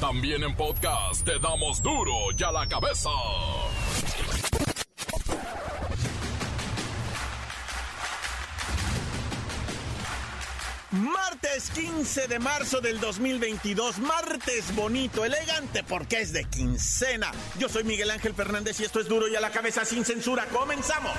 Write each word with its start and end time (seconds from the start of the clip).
También 0.00 0.44
en 0.44 0.54
podcast 0.54 1.24
te 1.24 1.40
damos 1.40 1.82
duro 1.82 2.12
y 2.36 2.42
a 2.44 2.52
la 2.52 2.68
cabeza. 2.68 3.10
Martes 10.92 11.70
15 11.70 12.28
de 12.28 12.38
marzo 12.38 12.80
del 12.80 13.00
2022, 13.00 13.98
martes 13.98 14.72
bonito, 14.76 15.24
elegante 15.24 15.82
porque 15.82 16.20
es 16.20 16.32
de 16.32 16.44
quincena. 16.44 17.32
Yo 17.58 17.68
soy 17.68 17.82
Miguel 17.82 18.12
Ángel 18.12 18.34
Fernández 18.34 18.78
y 18.78 18.84
esto 18.84 19.00
es 19.00 19.08
duro 19.08 19.26
y 19.26 19.34
a 19.34 19.40
la 19.40 19.50
cabeza 19.50 19.84
sin 19.84 20.04
censura. 20.04 20.46
Comenzamos. 20.46 21.12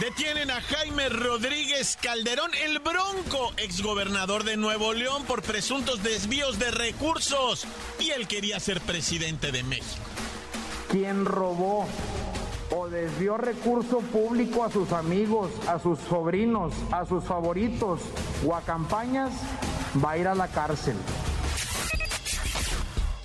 Detienen 0.00 0.50
a 0.50 0.60
Jaime 0.60 1.08
Rodríguez 1.10 1.98
Calderón, 2.00 2.50
el 2.64 2.78
Bronco, 2.78 3.52
exgobernador 3.58 4.42
de 4.42 4.56
Nuevo 4.56 4.94
León, 4.94 5.24
por 5.24 5.42
presuntos 5.42 6.02
desvíos 6.02 6.58
de 6.58 6.70
recursos. 6.70 7.66
Y 8.00 8.10
él 8.10 8.26
quería 8.26 8.58
ser 8.58 8.80
presidente 8.80 9.52
de 9.52 9.62
México. 9.62 10.02
¿Quién 10.90 11.24
robó 11.24 11.86
o 12.74 12.88
desvió 12.88 13.36
recurso 13.36 13.98
público 13.98 14.64
a 14.64 14.72
sus 14.72 14.92
amigos, 14.92 15.50
a 15.68 15.78
sus 15.78 15.98
sobrinos, 16.00 16.72
a 16.90 17.04
sus 17.04 17.22
favoritos 17.24 18.00
o 18.46 18.56
a 18.56 18.62
campañas, 18.62 19.30
va 20.02 20.12
a 20.12 20.18
ir 20.18 20.26
a 20.26 20.34
la 20.34 20.48
cárcel? 20.48 20.96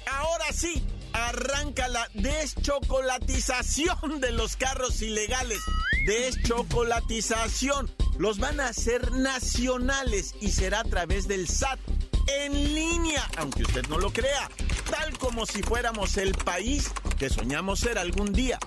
Ahora 0.06 0.52
sí, 0.52 0.84
arranca 1.18 1.88
la 1.88 2.08
deschocolatización 2.14 4.22
de 4.22 4.32
los 4.32 4.56
carros 4.56 5.02
ilegales. 5.02 5.58
Deschocolatización. 6.06 7.92
Los 8.18 8.38
van 8.40 8.60
a 8.60 8.68
hacer 8.70 9.12
nacionales 9.12 10.36
y 10.42 10.52
será 10.52 10.82
a 10.82 10.84
través 10.84 11.28
del 11.28 11.48
SAT 11.48 11.80
en 12.28 12.74
línea, 12.74 13.24
aunque 13.38 13.64
usted 13.64 13.88
no 13.88 14.00
lo 14.00 14.12
crea, 14.12 14.50
tal 14.90 15.18
como 15.18 15.46
si 15.46 15.64
fuéramos 15.64 16.18
el 16.18 16.34
país 16.34 16.92
que 17.18 17.30
soñamos 17.30 17.80
ser 17.80 17.98
algún 17.98 18.34
día. 18.34 18.60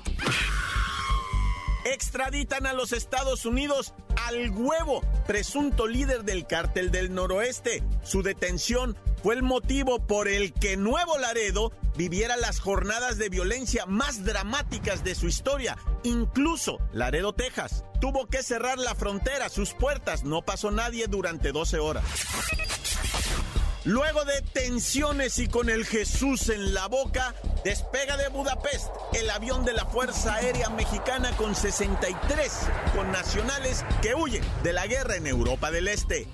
Extraditan 1.84 2.66
a 2.66 2.74
los 2.74 2.92
Estados 2.92 3.46
Unidos 3.46 3.94
al 4.26 4.50
huevo, 4.50 5.00
presunto 5.26 5.86
líder 5.86 6.24
del 6.24 6.46
cártel 6.46 6.90
del 6.90 7.14
noroeste. 7.14 7.82
Su 8.02 8.22
detención 8.22 8.98
fue 9.22 9.34
el 9.34 9.42
motivo 9.42 9.98
por 9.98 10.28
el 10.28 10.52
que 10.52 10.76
Nuevo 10.76 11.18
Laredo 11.18 11.72
viviera 11.96 12.36
las 12.36 12.60
jornadas 12.60 13.18
de 13.18 13.28
violencia 13.28 13.84
más 13.86 14.24
dramáticas 14.24 15.04
de 15.04 15.14
su 15.14 15.26
historia. 15.28 15.76
Incluso 16.02 16.78
Laredo, 16.92 17.34
Texas, 17.34 17.84
tuvo 18.00 18.26
que 18.26 18.42
cerrar 18.42 18.78
la 18.78 18.94
frontera, 18.94 19.48
sus 19.48 19.74
puertas, 19.74 20.24
no 20.24 20.42
pasó 20.42 20.70
nadie 20.70 21.06
durante 21.06 21.52
12 21.52 21.78
horas. 21.78 22.04
Luego 23.84 24.24
de 24.24 24.42
tensiones 24.42 25.38
y 25.38 25.48
con 25.48 25.70
el 25.70 25.86
Jesús 25.86 26.50
en 26.50 26.74
la 26.74 26.86
boca, 26.86 27.34
despega 27.64 28.18
de 28.18 28.28
Budapest 28.28 28.88
el 29.14 29.30
avión 29.30 29.64
de 29.64 29.72
la 29.72 29.86
Fuerza 29.86 30.34
Aérea 30.34 30.68
Mexicana 30.68 31.34
con 31.36 31.54
63 31.54 32.52
connacionales 32.94 33.84
que 34.02 34.14
huyen 34.14 34.44
de 34.62 34.74
la 34.74 34.86
guerra 34.86 35.16
en 35.16 35.26
Europa 35.26 35.70
del 35.70 35.88
Este. 35.88 36.28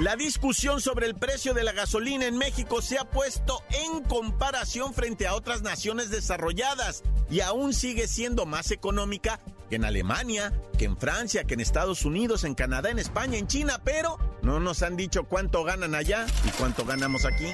La 0.00 0.16
discusión 0.16 0.80
sobre 0.80 1.06
el 1.06 1.14
precio 1.14 1.54
de 1.54 1.62
la 1.62 1.70
gasolina 1.70 2.26
en 2.26 2.36
México 2.36 2.82
se 2.82 2.98
ha 2.98 3.04
puesto 3.04 3.62
en 3.70 4.02
comparación 4.02 4.92
frente 4.92 5.28
a 5.28 5.36
otras 5.36 5.62
naciones 5.62 6.10
desarrolladas 6.10 7.04
y 7.30 7.40
aún 7.40 7.72
sigue 7.72 8.08
siendo 8.08 8.44
más 8.44 8.72
económica 8.72 9.38
que 9.70 9.76
en 9.76 9.84
Alemania, 9.84 10.52
que 10.76 10.86
en 10.86 10.96
Francia, 10.96 11.44
que 11.44 11.54
en 11.54 11.60
Estados 11.60 12.04
Unidos, 12.04 12.42
en 12.42 12.56
Canadá, 12.56 12.90
en 12.90 12.98
España, 12.98 13.38
en 13.38 13.46
China, 13.46 13.80
pero 13.84 14.18
no 14.42 14.58
nos 14.58 14.82
han 14.82 14.96
dicho 14.96 15.24
cuánto 15.24 15.62
ganan 15.62 15.94
allá 15.94 16.26
y 16.44 16.48
cuánto 16.50 16.84
ganamos 16.84 17.24
aquí. 17.24 17.46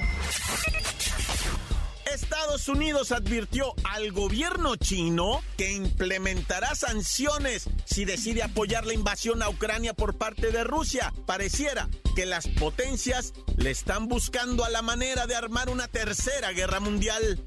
Estados 2.13 2.67
Unidos 2.67 3.11
advirtió 3.11 3.73
al 3.83 4.11
gobierno 4.11 4.75
chino 4.75 5.41
que 5.57 5.71
implementará 5.71 6.75
sanciones 6.75 7.69
si 7.85 8.05
decide 8.05 8.43
apoyar 8.43 8.85
la 8.85 8.93
invasión 8.93 9.41
a 9.41 9.49
Ucrania 9.49 9.93
por 9.93 10.17
parte 10.17 10.51
de 10.51 10.63
Rusia. 10.63 11.13
Pareciera 11.25 11.89
que 12.15 12.25
las 12.25 12.47
potencias 12.47 13.33
le 13.55 13.71
están 13.71 14.07
buscando 14.07 14.65
a 14.65 14.69
la 14.69 14.81
manera 14.81 15.27
de 15.27 15.35
armar 15.35 15.69
una 15.69 15.87
tercera 15.87 16.51
guerra 16.51 16.79
mundial. 16.79 17.43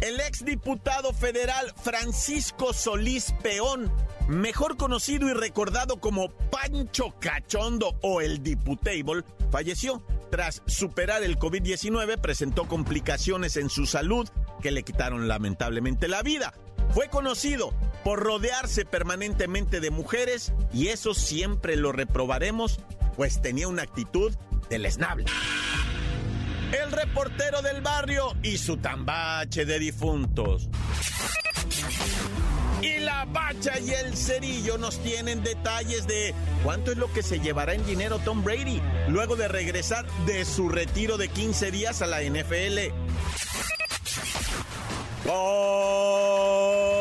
El 0.00 0.20
exdiputado 0.20 1.12
federal 1.12 1.72
Francisco 1.82 2.72
Solís 2.72 3.34
Peón, 3.42 3.92
mejor 4.28 4.76
conocido 4.76 5.28
y 5.28 5.32
recordado 5.32 5.98
como 5.98 6.30
Pancho 6.50 7.14
Cachondo 7.18 7.98
o 8.02 8.20
el 8.20 8.42
Diputable, 8.42 9.24
falleció. 9.50 10.02
Tras 10.30 10.62
superar 10.66 11.22
el 11.22 11.38
COVID-19, 11.38 12.20
presentó 12.20 12.66
complicaciones 12.66 13.56
en 13.56 13.70
su 13.70 13.86
salud 13.86 14.28
que 14.62 14.70
le 14.70 14.82
quitaron 14.82 15.28
lamentablemente 15.28 16.08
la 16.08 16.22
vida. 16.22 16.54
Fue 16.90 17.08
conocido 17.08 17.72
por 18.04 18.20
rodearse 18.20 18.84
permanentemente 18.84 19.80
de 19.80 19.90
mujeres 19.90 20.52
y 20.72 20.88
eso 20.88 21.14
siempre 21.14 21.76
lo 21.76 21.92
reprobaremos, 21.92 22.80
pues 23.16 23.40
tenía 23.40 23.68
una 23.68 23.82
actitud 23.82 24.34
deleznable 24.70 25.26
el 26.72 26.92
reportero 26.92 27.62
del 27.62 27.80
barrio 27.80 28.34
y 28.42 28.58
su 28.58 28.76
tambache 28.76 29.64
de 29.64 29.78
difuntos. 29.78 30.68
Y 32.82 32.98
la 33.00 33.24
bacha 33.24 33.78
y 33.80 33.90
el 33.90 34.16
cerillo 34.16 34.78
nos 34.78 35.02
tienen 35.02 35.42
detalles 35.42 36.06
de 36.06 36.34
cuánto 36.62 36.92
es 36.92 36.98
lo 36.98 37.12
que 37.12 37.22
se 37.22 37.40
llevará 37.40 37.74
en 37.74 37.84
dinero 37.84 38.18
Tom 38.20 38.44
Brady 38.44 38.80
luego 39.08 39.36
de 39.36 39.48
regresar 39.48 40.06
de 40.26 40.44
su 40.44 40.68
retiro 40.68 41.16
de 41.16 41.28
15 41.28 41.70
días 41.70 42.02
a 42.02 42.06
la 42.06 42.22
NFL. 42.22 42.92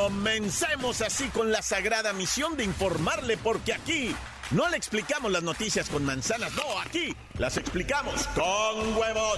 Comencemos 0.08 1.02
así 1.02 1.28
con 1.30 1.52
la 1.52 1.62
sagrada 1.62 2.14
misión 2.14 2.58
de 2.58 2.64
informarle 2.64 3.38
porque 3.38 3.74
aquí 3.74 4.16
no 4.52 4.68
le 4.70 4.78
explicamos 4.78 5.32
las 5.32 5.44
noticias 5.44 5.90
con 5.90 6.06
manzanas, 6.06 6.54
no, 6.54 6.80
aquí 6.80 7.16
las 7.38 7.58
explicamos 7.58 8.28
con 8.28 8.98
huevos. 8.98 9.38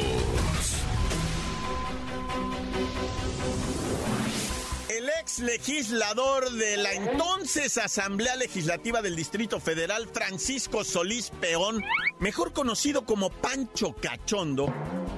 Ex 5.21 5.37
legislador 5.37 6.49
de 6.51 6.77
la 6.77 6.93
entonces 6.93 7.77
Asamblea 7.77 8.35
Legislativa 8.37 9.03
del 9.03 9.15
Distrito 9.15 9.59
Federal, 9.59 10.07
Francisco 10.11 10.83
Solís 10.83 11.29
Peón, 11.39 11.83
mejor 12.19 12.53
conocido 12.53 13.05
como 13.05 13.29
Pancho 13.29 13.95
Cachondo, 14.01 14.73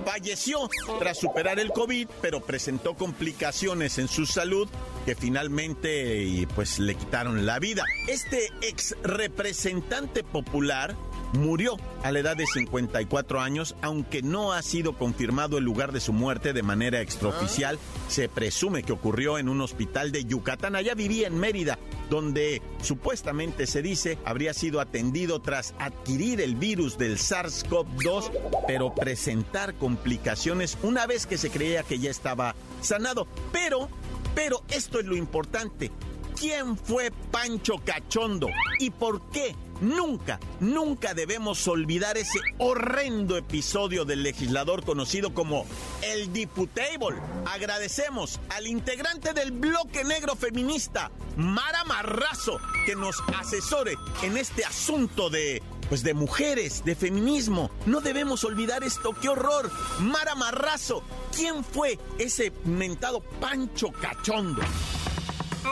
falleció 0.06 0.69
tras 1.00 1.19
superar 1.19 1.58
el 1.58 1.69
COVID, 1.72 2.09
pero 2.22 2.41
presentó 2.41 2.96
complicaciones 2.96 3.97
en 3.97 4.09
su 4.09 4.25
salud 4.25 4.68
que 5.06 5.16
finalmente 5.16 6.47
pues 6.53 6.80
le 6.80 6.96
quitaron 6.96 7.46
la 7.46 7.59
vida. 7.59 7.85
Este 8.08 8.50
ex 8.62 8.97
representante 9.03 10.24
popular 10.24 10.97
murió 11.34 11.78
a 12.04 12.12
la 12.12 12.20
edad 12.20 12.38
de 12.38 12.46
54 12.46 13.42
años, 13.42 13.76
aunque 13.82 14.22
no 14.22 14.53
ha 14.53 14.62
sido 14.62 14.97
confirmado 14.97 15.58
el 15.58 15.64
lugar 15.64 15.91
de 15.91 16.00
su 16.00 16.14
muerte 16.14 16.53
de 16.53 16.64
manera 16.64 17.02
extraoficial. 17.02 17.80
Se 18.08 18.30
presume 18.30 18.84
que 18.84 18.94
ocurrió 18.94 19.38
en 19.38 19.50
un 19.50 19.62
hospital 19.62 20.12
de 20.12 20.26
Yucatán. 20.26 20.76
Allá 20.76 20.94
vivía 20.96 21.28
en 21.28 21.40
Mérida, 21.40 21.80
donde 22.09 22.62
supuestamente 22.82 23.68
se 23.68 23.82
dice 23.82 24.18
habría 24.26 24.53
sido 24.53 24.80
atendido 24.80 25.41
tras 25.41 25.74
adquirir 25.80 26.41
el 26.41 26.56
virus 26.56 26.97
del 26.97 27.18
SARS-CoV-2, 27.18 28.32
pero 28.68 28.94
presentar 28.94 29.74
complicaciones 29.76 30.78
una 30.84 31.08
vez 31.08 31.26
que 31.26 31.38
se 31.38 31.50
creía 31.50 31.84
que 31.84 32.00
ya 32.00 32.12
estaba 32.12 32.56
sanado. 32.82 33.28
Pero, 33.52 33.90
pero 34.36 34.64
esto 34.70 35.00
es 35.00 35.06
lo 35.06 35.16
importante. 35.16 35.91
¿Quién 36.40 36.78
fue 36.78 37.12
Pancho 37.32 37.76
Cachondo? 37.86 38.50
¿Y 38.79 38.90
por 38.90 39.29
qué? 39.29 39.56
Nunca, 39.84 40.40
nunca 40.62 41.14
debemos 41.14 41.68
olvidar 41.68 42.18
ese 42.18 42.40
horrendo 42.58 43.35
episodio 43.35 44.06
del 44.06 44.24
legislador 44.24 44.85
conocido 44.85 45.34
como 45.34 45.66
el 46.02 46.32
Diputable. 46.32 47.18
Agradecemos 47.46 48.40
al 48.50 48.68
integrante 48.68 49.34
del 49.34 49.52
bloque 49.52 50.06
negro 50.06 50.38
feminista, 50.38 51.12
Mara 51.35 51.84
Marrazo, 51.84 52.62
que 52.85 52.96
nos 52.96 53.22
asesore 53.38 53.97
en 54.22 54.38
este 54.38 54.64
asunto 54.64 55.30
de 55.30 55.62
pues 55.90 56.02
de 56.02 56.14
mujeres, 56.14 56.86
de 56.86 56.96
feminismo. 56.96 57.70
No 57.86 58.00
debemos 58.00 58.46
olvidar 58.46 58.86
esto, 58.86 59.14
qué 59.22 59.28
horror. 59.28 59.70
Mara 60.00 60.34
Marrazo, 60.34 61.03
¿quién 61.36 61.62
fue 61.62 62.00
ese 62.18 62.53
mentado 62.64 63.20
Pancho 63.20 63.91
Cachondo? 63.91 64.62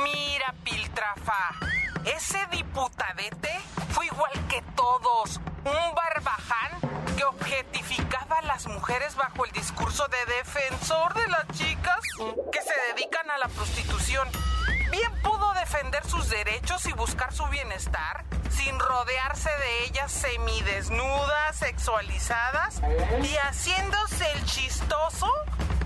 Mira, 0.03 0.53
Piltrafa, 0.65 1.55
ese 2.05 2.39
diputadete 2.51 3.49
fue 3.91 4.05
igual 4.05 4.31
que 4.47 4.61
todos, 4.75 5.39
un 5.65 5.95
barbaján 5.95 6.79
que 7.17 7.23
objetificaba 7.23 8.39
a 8.39 8.41
las 8.43 8.67
mujeres 8.67 9.15
bajo 9.15 9.45
el 9.45 9.51
discurso 9.51 10.07
de 10.07 10.33
defensor 10.37 11.13
de 11.13 11.27
las 11.27 11.47
chicas 11.49 11.99
que 12.51 12.61
se 12.61 12.73
dedican 12.93 13.29
a 13.29 13.37
la 13.37 13.47
prostitución. 13.47 14.27
Bien 14.91 15.11
pudo 15.21 15.53
defender 15.53 16.05
sus 16.05 16.29
derechos 16.29 16.85
y 16.85 16.93
buscar 16.93 17.33
su 17.33 17.45
bienestar 17.47 18.25
sin 18.49 18.77
rodearse 18.79 19.49
de 19.49 19.85
ellas 19.85 20.11
semidesnudas, 20.11 21.55
sexualizadas 21.55 22.81
y 23.23 23.35
haciéndose 23.37 24.31
el 24.33 24.45
chistoso 24.45 25.31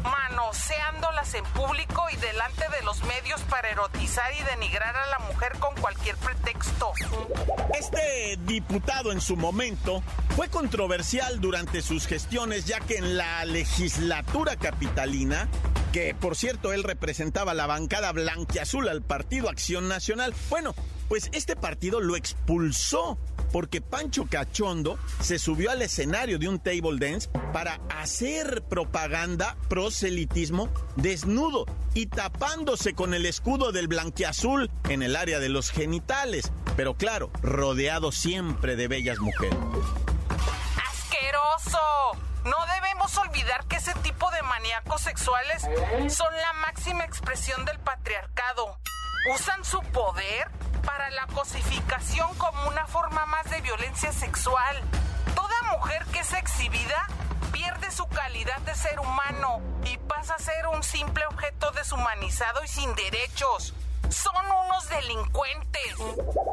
manoseándolas 0.05 1.33
en 1.33 1.43
público 1.45 2.05
y 2.11 2.15
delante 2.17 2.63
de 2.77 2.83
los 2.83 3.03
medios 3.03 3.41
para 3.41 3.69
erotizar 3.69 4.31
y 4.33 4.43
denigrar 4.43 4.95
a 4.95 5.07
la 5.07 5.19
mujer 5.19 5.53
con 5.59 5.75
cualquier 5.75 6.15
pretexto. 6.17 6.93
Este 7.77 8.37
diputado 8.45 9.11
en 9.11 9.21
su 9.21 9.35
momento 9.35 10.03
fue 10.35 10.49
controversial 10.49 11.39
durante 11.41 11.81
sus 11.81 12.07
gestiones 12.07 12.65
ya 12.65 12.79
que 12.79 12.97
en 12.97 13.17
la 13.17 13.45
legislatura 13.45 14.55
capitalina 14.55 15.47
que 15.91 16.13
por 16.13 16.35
cierto 16.35 16.73
él 16.73 16.83
representaba 16.83 17.53
la 17.53 17.67
bancada 17.67 18.11
blanquiazul 18.11 18.89
al 18.89 19.01
Partido 19.01 19.49
Acción 19.49 19.87
Nacional. 19.87 20.33
Bueno, 20.49 20.75
pues 21.07 21.29
este 21.33 21.55
partido 21.55 22.01
lo 22.01 22.15
expulsó 22.15 23.17
porque 23.51 23.81
Pancho 23.81 24.25
Cachondo 24.29 24.97
se 25.21 25.39
subió 25.39 25.71
al 25.71 25.81
escenario 25.81 26.39
de 26.39 26.47
un 26.47 26.59
table 26.59 26.97
dance 26.99 27.29
para 27.53 27.79
hacer 27.89 28.63
propaganda 28.63 29.55
proselitismo 29.69 30.69
desnudo 30.95 31.65
y 31.93 32.07
tapándose 32.07 32.93
con 32.93 33.13
el 33.13 33.25
escudo 33.25 33.71
del 33.71 33.87
blanquiazul 33.87 34.69
en 34.89 35.03
el 35.03 35.15
área 35.15 35.39
de 35.39 35.49
los 35.49 35.71
genitales, 35.71 36.51
pero 36.75 36.95
claro, 36.95 37.31
rodeado 37.41 38.11
siempre 38.11 38.75
de 38.75 38.87
bellas 38.87 39.19
mujeres. 39.19 39.57
¡Asqueroso! 40.89 41.79
No 42.43 42.55
debemos 42.73 43.17
olvidar 43.17 43.65
que 43.67 43.77
ese 43.77 43.93
tipo 44.03 44.29
de 44.31 44.41
maníacos 44.43 45.01
sexuales 45.01 45.61
son 46.13 46.33
la 46.33 46.53
máxima 46.61 47.05
expresión 47.05 47.63
del 47.65 47.79
patriarcado. 47.79 48.77
Usan 49.33 49.63
su 49.65 49.79
poder 49.91 50.49
para 50.85 51.09
la 51.11 51.27
cosificación 51.27 52.33
como 52.35 52.67
una 52.67 52.85
forma 52.87 53.25
más 53.25 53.49
de 53.49 53.61
violencia 53.61 54.11
sexual. 54.11 54.81
Toda 55.35 55.77
mujer 55.77 56.05
que 56.11 56.19
es 56.19 56.33
exhibida 56.33 57.07
pierde 57.51 57.91
su 57.91 58.07
calidad 58.07 58.59
de 58.59 58.75
ser 58.75 58.99
humano 58.99 59.61
y 59.85 59.97
pasa 59.97 60.35
a 60.35 60.39
ser 60.39 60.67
un 60.67 60.83
simple 60.83 61.25
objeto 61.25 61.71
deshumanizado 61.71 62.63
y 62.63 62.67
sin 62.67 62.93
derechos. 62.95 63.73
Son 64.09 64.45
unos 64.65 64.89
delincuentes. 64.89 65.95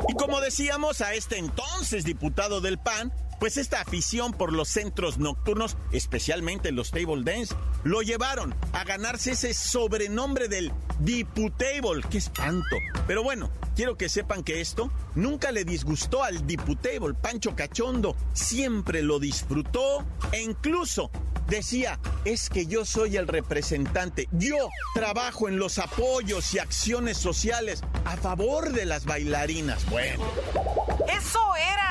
Y 0.08 0.14
como 0.14 0.40
decíamos 0.40 1.00
a 1.00 1.12
este 1.12 1.38
entonces 1.38 2.05
diputado 2.05 2.61
del 2.61 2.79
PAN, 2.79 3.12
pues 3.43 3.56
esta 3.56 3.81
afición 3.81 4.33
por 4.33 4.53
los 4.53 4.69
centros 4.69 5.19
nocturnos, 5.19 5.77
especialmente 5.91 6.71
los 6.71 6.93
table 6.93 7.25
dance, 7.25 7.56
lo 7.83 8.00
llevaron 8.00 8.55
a 8.73 8.85
ganarse 8.85 9.33
ese 9.33 9.53
sobrenombre 9.53 10.47
del 10.47 10.71
Diputable. 11.00 12.05
¡Qué 12.09 12.19
espanto! 12.19 12.77
Pero 13.09 13.25
bueno, 13.25 13.50
quiero 13.75 13.97
que 13.97 14.09
sepan 14.09 14.44
que 14.44 14.61
esto 14.61 14.93
nunca 15.17 15.50
le 15.50 15.65
disgustó 15.65 16.23
al 16.23 16.47
Diputable, 16.47 17.15
Pancho 17.21 17.56
Cachondo. 17.56 18.15
Siempre 18.33 19.03
lo 19.03 19.19
disfrutó 19.19 20.05
e 20.31 20.41
incluso 20.41 21.11
decía, 21.49 21.99
es 22.25 22.49
que 22.49 22.67
yo 22.67 22.85
soy 22.85 23.17
el 23.17 23.27
representante, 23.27 24.29
yo 24.31 24.69
trabajo 24.94 25.49
en 25.49 25.59
los 25.59 25.79
apoyos 25.79 26.55
y 26.55 26.61
acciones 26.61 27.19
sociales 27.19 27.83
a 28.05 28.17
favor 28.17 28.71
de 28.71 28.87
las 28.87 29.05
bailarinas. 29.05 29.85
Bueno. 29.91 30.23
Eso 31.09 31.56
era 31.56 31.81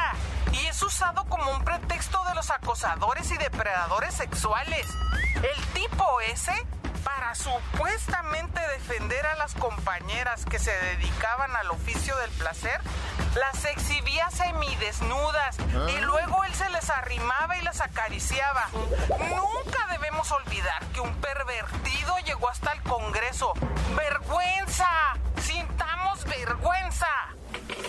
usado 1.01 1.25
como 1.29 1.49
un 1.49 1.63
pretexto 1.63 2.23
de 2.25 2.35
los 2.35 2.51
acosadores 2.51 3.31
y 3.31 3.37
depredadores 3.37 4.13
sexuales. 4.13 4.87
El 5.35 5.65
tipo 5.73 6.21
ese, 6.21 6.53
para 7.03 7.33
supuestamente 7.33 8.61
defender 8.77 9.25
a 9.25 9.35
las 9.35 9.55
compañeras 9.55 10.45
que 10.45 10.59
se 10.59 10.71
dedicaban 10.71 11.55
al 11.55 11.71
oficio 11.71 12.15
del 12.17 12.29
placer, 12.31 12.79
las 13.33 13.65
exhibía 13.65 14.29
semidesnudas 14.29 15.57
y 15.59 15.97
ah. 15.97 16.01
luego 16.01 16.43
él 16.43 16.53
se 16.53 16.69
les 16.69 16.87
arrimaba 16.91 17.57
y 17.57 17.63
las 17.63 17.81
acariciaba. 17.81 18.67
Nunca 19.09 19.87
debemos 19.89 20.31
olvidar 20.31 20.85
que 20.93 20.99
un 21.01 21.15
pervertido 21.15 22.15
llegó 22.19 22.47
hasta 22.47 22.73
el 22.73 22.83
Congreso. 22.83 23.53
¡Vergüenza! 23.95 24.87
¡Sintamos 25.41 26.25
vergüenza! 26.25 27.07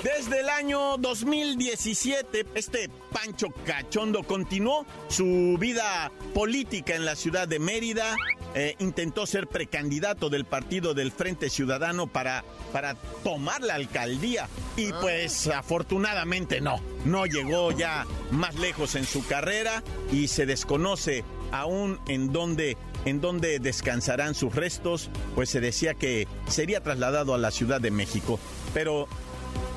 Desde 0.02 0.40
el 0.40 0.48
año 0.48 0.96
2017, 0.98 2.46
este 2.54 2.90
Pancho 3.12 3.48
Cachondo 3.64 4.22
continuó 4.24 4.84
su 5.08 5.56
vida 5.58 6.10
política 6.34 6.94
en 6.96 7.04
la 7.04 7.14
ciudad 7.14 7.46
de 7.46 7.58
Mérida. 7.58 8.16
Eh, 8.54 8.74
intentó 8.80 9.26
ser 9.26 9.46
precandidato 9.46 10.28
del 10.28 10.44
partido 10.44 10.92
del 10.92 11.12
Frente 11.12 11.48
Ciudadano 11.48 12.06
para, 12.06 12.44
para 12.72 12.94
tomar 13.24 13.62
la 13.62 13.74
alcaldía 13.74 14.48
y 14.76 14.90
ah. 14.92 14.98
pues 15.00 15.46
afortunadamente 15.46 16.60
no, 16.60 16.80
no 17.04 17.24
llegó 17.26 17.72
ya 17.72 18.06
más 18.30 18.54
lejos 18.56 18.94
en 18.94 19.06
su 19.06 19.24
carrera 19.26 19.82
y 20.10 20.28
se 20.28 20.46
desconoce 20.46 21.24
aún 21.50 21.98
en 22.08 22.32
dónde 22.32 22.76
en 23.04 23.20
dónde 23.20 23.58
descansarán 23.58 24.34
sus 24.34 24.54
restos, 24.54 25.10
pues 25.34 25.50
se 25.50 25.60
decía 25.60 25.94
que 25.94 26.28
sería 26.46 26.82
trasladado 26.82 27.34
a 27.34 27.38
la 27.38 27.50
Ciudad 27.50 27.80
de 27.80 27.90
México. 27.90 28.38
Pero 28.74 29.08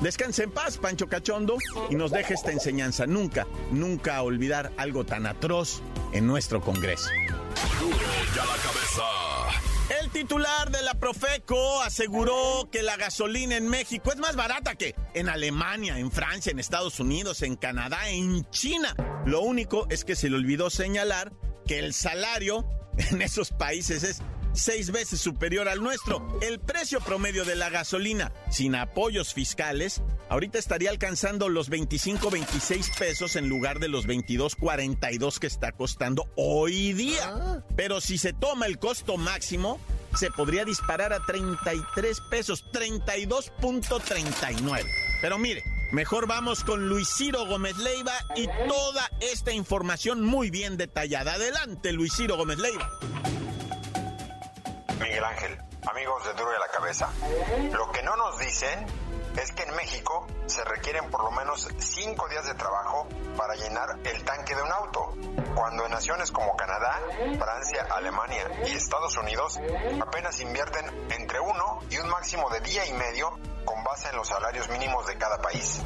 Descanse 0.00 0.42
en 0.42 0.50
paz, 0.50 0.76
Pancho 0.78 1.08
Cachondo, 1.08 1.56
y 1.88 1.94
nos 1.94 2.10
deje 2.10 2.34
esta 2.34 2.52
enseñanza. 2.52 3.06
Nunca, 3.06 3.46
nunca 3.70 4.22
olvidar 4.22 4.72
algo 4.76 5.04
tan 5.04 5.26
atroz 5.26 5.82
en 6.12 6.26
nuestro 6.26 6.60
Congreso. 6.60 7.08
El 10.00 10.10
titular 10.10 10.70
de 10.70 10.82
la 10.82 10.94
Profeco 10.94 11.80
aseguró 11.80 12.68
que 12.70 12.82
la 12.82 12.96
gasolina 12.96 13.56
en 13.56 13.68
México 13.68 14.10
es 14.12 14.18
más 14.18 14.36
barata 14.36 14.74
que 14.74 14.94
en 15.14 15.28
Alemania, 15.28 15.98
en 15.98 16.10
Francia, 16.10 16.50
en 16.50 16.58
Estados 16.58 17.00
Unidos, 17.00 17.42
en 17.42 17.56
Canadá, 17.56 18.10
en 18.10 18.44
China. 18.50 18.94
Lo 19.24 19.40
único 19.40 19.86
es 19.88 20.04
que 20.04 20.16
se 20.16 20.28
le 20.28 20.36
olvidó 20.36 20.70
señalar 20.70 21.32
que 21.66 21.78
el 21.78 21.94
salario 21.94 22.66
en 22.96 23.22
esos 23.22 23.50
países 23.50 24.02
es 24.02 24.22
seis 24.56 24.90
veces 24.90 25.20
superior 25.20 25.68
al 25.68 25.82
nuestro. 25.82 26.38
El 26.42 26.58
precio 26.58 27.00
promedio 27.00 27.44
de 27.44 27.56
la 27.56 27.70
gasolina, 27.70 28.32
sin 28.50 28.74
apoyos 28.74 29.34
fiscales, 29.34 30.02
ahorita 30.28 30.58
estaría 30.58 30.90
alcanzando 30.90 31.48
los 31.48 31.68
25, 31.68 32.30
26 32.30 32.90
pesos 32.98 33.36
en 33.36 33.48
lugar 33.48 33.78
de 33.78 33.88
los 33.88 34.06
22, 34.06 34.56
42 34.56 35.38
que 35.38 35.46
está 35.46 35.72
costando 35.72 36.28
hoy 36.36 36.92
día. 36.92 37.28
Ah. 37.28 37.62
Pero 37.76 38.00
si 38.00 38.18
se 38.18 38.32
toma 38.32 38.66
el 38.66 38.78
costo 38.78 39.16
máximo, 39.16 39.78
se 40.16 40.30
podría 40.30 40.64
disparar 40.64 41.12
a 41.12 41.20
33 41.20 42.20
pesos, 42.30 42.64
32.39. 42.72 44.84
Pero 45.20 45.38
mire, 45.38 45.62
mejor 45.92 46.26
vamos 46.26 46.64
con 46.64 46.88
Luis 46.88 47.08
Ciro 47.16 47.46
Gómez 47.46 47.76
Leiva 47.78 48.14
y 48.34 48.48
toda 48.68 49.08
esta 49.20 49.52
información 49.52 50.24
muy 50.24 50.50
bien 50.50 50.76
detallada. 50.76 51.34
Adelante, 51.34 51.92
Luis 51.92 52.12
Ciro 52.16 52.36
Gómez 52.36 52.58
Leiva. 52.58 52.90
Miguel 55.00 55.24
Ángel, 55.24 55.58
amigos 55.90 56.24
de 56.24 56.32
Duro 56.34 56.50
de 56.50 56.58
la 56.58 56.68
Cabeza, 56.68 57.08
lo 57.72 57.90
que 57.92 58.02
no 58.02 58.16
nos 58.16 58.38
dicen 58.38 58.86
es 59.36 59.52
que 59.52 59.64
en 59.64 59.74
México 59.76 60.26
se 60.46 60.64
requieren 60.64 61.10
por 61.10 61.22
lo 61.22 61.30
menos 61.30 61.68
cinco 61.78 62.26
días 62.28 62.46
de 62.46 62.54
trabajo 62.54 63.06
para 63.36 63.54
llenar 63.54 63.98
el 64.04 64.24
tanque 64.24 64.54
de 64.54 64.62
un 64.62 64.72
auto, 64.72 65.14
cuando 65.54 65.84
en 65.84 65.90
naciones 65.92 66.30
como 66.30 66.56
Canadá, 66.56 67.00
Francia, 67.38 67.86
Alemania 67.90 68.50
y 68.66 68.72
Estados 68.72 69.16
Unidos 69.18 69.60
apenas 70.00 70.40
invierten 70.40 70.86
entre 71.10 71.40
uno 71.40 71.80
y 71.90 71.98
un 71.98 72.08
máximo 72.08 72.48
de 72.48 72.60
día 72.60 72.86
y 72.86 72.92
medio 72.94 73.38
con 73.66 73.84
base 73.84 74.08
en 74.08 74.16
los 74.16 74.28
salarios 74.28 74.68
mínimos 74.70 75.06
de 75.06 75.16
cada 75.18 75.38
país. 75.42 75.82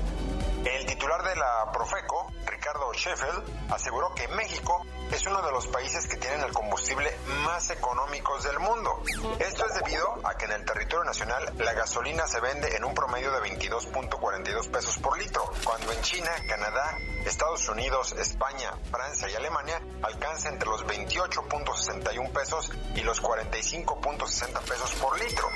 El 0.65 0.85
titular 0.85 1.23
de 1.23 1.37
la 1.37 1.73
Profeco, 1.73 2.31
Ricardo 2.45 2.93
Sheffield, 2.93 3.73
aseguró 3.73 4.15
que 4.15 4.29
México 4.29 4.85
es 5.11 5.27
uno 5.27 5.41
de 5.41 5.51
los 5.53 5.67
países 5.69 6.07
que 6.07 6.17
tienen 6.17 6.43
el 6.43 6.53
combustible 6.53 7.17
más 7.45 7.71
económicos 7.71 8.45
del 8.45 8.59
mundo. 8.59 9.03
Esto 9.39 9.65
es 9.65 9.75
debido 9.75 10.21
a 10.23 10.35
que 10.35 10.45
en 10.45 10.53
el 10.53 10.65
territorio 10.67 11.05
nacional 11.05 11.53
la 11.59 11.73
gasolina 11.73 12.27
se 12.27 12.41
vende 12.41 12.77
en 12.77 12.85
un 12.85 12.95
promedio 12.95 13.33
de 13.33 13.41
22.42 13.41 14.71
pesos 14.71 14.99
por 14.99 15.19
litro, 15.19 15.51
cuando 15.65 15.93
en 15.93 16.03
China, 16.03 16.31
Canadá, 16.47 16.95
Estados 17.25 17.67
Unidos, 17.69 18.13
España, 18.13 18.73
Francia 18.91 19.29
y 19.31 19.35
Alemania 19.35 19.81
alcanza 20.03 20.51
entre 20.51 20.69
los 20.69 20.85
28.61 20.87 22.33
pesos 22.33 22.71
y 22.95 23.01
los 23.01 23.23
45.60 23.23 24.61
pesos 24.61 24.95
por 25.01 25.19
litro. 25.19 25.49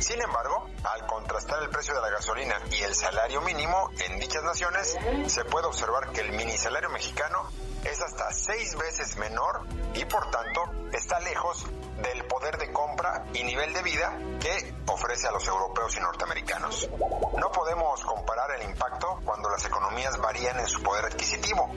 Sin 0.00 0.20
embargo, 0.22 0.66
al 0.82 1.06
contrastar 1.06 1.62
el 1.62 1.68
precio 1.68 1.94
de 1.94 2.00
la 2.00 2.08
gasolina 2.08 2.56
y 2.70 2.82
el 2.82 2.94
salario 2.94 3.42
mínimo 3.42 3.90
en 3.98 4.18
dichas 4.18 4.42
naciones, 4.42 4.98
se 5.26 5.44
puede 5.44 5.66
observar 5.66 6.10
que 6.12 6.22
el 6.22 6.32
mini 6.32 6.56
salario 6.56 6.88
mexicano 6.88 7.46
es 7.84 8.00
hasta 8.00 8.32
seis 8.32 8.76
veces 8.76 9.16
menor 9.16 9.66
y 9.94 10.04
por 10.06 10.30
tanto 10.30 10.62
está 10.92 11.20
lejos 11.20 11.66
del 12.02 12.24
poder 12.24 12.56
de 12.56 12.72
compra 12.72 13.26
y 13.34 13.42
nivel 13.42 13.74
de 13.74 13.82
vida 13.82 14.18
que 14.40 14.74
ofrece 14.86 15.28
a 15.28 15.32
los 15.32 15.46
europeos 15.46 15.94
y 15.96 16.00
norteamericanos. 16.00 16.88
No 17.36 17.52
podemos 17.52 18.02
comparar 18.02 18.50
el 18.58 18.70
impacto 18.70 19.20
las 19.60 19.66
economías 19.68 20.16
varían 20.18 20.58
en 20.58 20.66
su 20.66 20.82
poder 20.82 21.04
adquisitivo. 21.04 21.70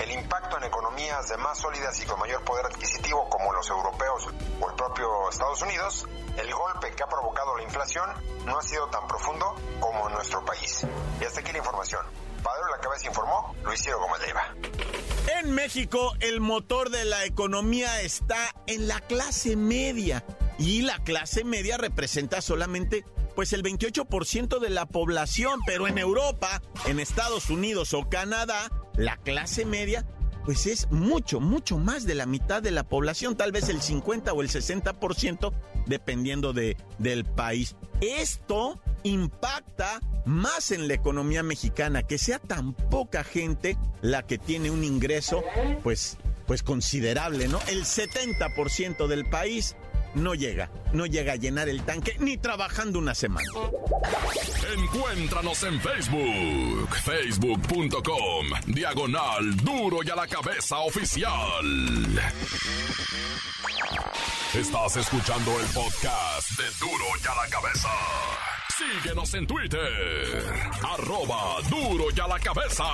El 0.00 0.10
impacto 0.10 0.58
en 0.58 0.64
economías 0.64 1.28
de 1.28 1.36
más 1.36 1.58
sólidas 1.58 2.00
y 2.02 2.04
con 2.04 2.18
mayor 2.18 2.42
poder 2.42 2.66
adquisitivo 2.66 3.28
como 3.28 3.52
los 3.52 3.68
europeos 3.70 4.26
o 4.60 4.68
el 4.68 4.74
propio 4.74 5.28
Estados 5.30 5.62
Unidos, 5.62 6.08
el 6.36 6.52
golpe 6.52 6.92
que 6.96 7.02
ha 7.04 7.06
provocado 7.06 7.56
la 7.56 7.62
inflación 7.62 8.10
no 8.44 8.58
ha 8.58 8.62
sido 8.62 8.88
tan 8.88 9.06
profundo 9.06 9.54
como 9.78 10.08
en 10.08 10.14
nuestro 10.14 10.44
país. 10.44 10.84
Y 11.20 11.24
hasta 11.24 11.40
aquí 11.40 11.52
la 11.52 11.58
información. 11.58 12.04
Padre 12.42 12.62
la 12.72 12.80
Cabeza 12.80 13.06
informó 13.06 13.54
Luis 13.62 13.82
Ciro 13.82 14.00
Gómez 14.00 14.20
Leiva. 14.20 14.54
En 15.40 15.52
México, 15.52 16.14
el 16.18 16.40
motor 16.40 16.90
de 16.90 17.04
la 17.04 17.24
economía 17.24 18.00
está 18.00 18.52
en 18.66 18.88
la 18.88 19.00
clase 19.00 19.54
media. 19.56 20.24
Y 20.58 20.82
la 20.82 20.98
clase 21.04 21.44
media 21.44 21.76
representa 21.76 22.40
solamente 22.40 23.04
pues 23.38 23.52
el 23.52 23.62
28% 23.62 24.58
de 24.58 24.68
la 24.68 24.86
población, 24.86 25.60
pero 25.64 25.86
en 25.86 25.96
Europa, 25.96 26.60
en 26.86 26.98
Estados 26.98 27.50
Unidos 27.50 27.94
o 27.94 28.08
Canadá, 28.08 28.68
la 28.96 29.16
clase 29.18 29.64
media 29.64 30.04
pues 30.44 30.66
es 30.66 30.90
mucho, 30.90 31.38
mucho 31.38 31.78
más 31.78 32.04
de 32.04 32.16
la 32.16 32.26
mitad 32.26 32.60
de 32.60 32.72
la 32.72 32.88
población, 32.88 33.36
tal 33.36 33.52
vez 33.52 33.68
el 33.68 33.80
50 33.80 34.32
o 34.32 34.42
el 34.42 34.48
60%, 34.48 35.52
dependiendo 35.86 36.52
de, 36.52 36.76
del 36.98 37.24
país. 37.24 37.76
Esto 38.00 38.80
impacta 39.04 40.00
más 40.24 40.72
en 40.72 40.88
la 40.88 40.94
economía 40.94 41.44
mexicana, 41.44 42.02
que 42.02 42.18
sea 42.18 42.40
tan 42.40 42.74
poca 42.74 43.22
gente 43.22 43.78
la 44.00 44.26
que 44.26 44.38
tiene 44.38 44.72
un 44.72 44.82
ingreso, 44.82 45.44
pues, 45.84 46.16
pues 46.48 46.64
considerable, 46.64 47.46
¿no? 47.46 47.60
El 47.68 47.84
70% 47.84 49.06
del 49.06 49.26
país 49.26 49.76
no 50.18 50.34
llega, 50.34 50.70
no 50.92 51.06
llega 51.06 51.32
a 51.32 51.36
llenar 51.36 51.68
el 51.68 51.82
tanque 51.82 52.16
ni 52.18 52.36
trabajando 52.36 52.98
una 52.98 53.14
semana. 53.14 53.48
Encuéntranos 54.76 55.62
en 55.62 55.80
Facebook, 55.80 56.88
facebook.com, 57.04 58.46
diagonal 58.66 59.56
duro 59.56 59.98
y 60.04 60.10
a 60.10 60.16
la 60.16 60.26
cabeza 60.26 60.78
oficial. 60.78 61.64
Estás 64.54 64.96
escuchando 64.96 65.60
el 65.60 65.66
podcast 65.66 66.50
de 66.58 66.64
duro 66.80 67.04
y 67.22 67.26
a 67.26 67.34
la 67.34 67.48
cabeza. 67.50 67.88
Síguenos 68.76 69.34
en 69.34 69.46
Twitter, 69.46 70.52
arroba 70.82 71.56
duro 71.68 72.06
y 72.14 72.20
a 72.20 72.28
la 72.28 72.38
cabeza. 72.38 72.84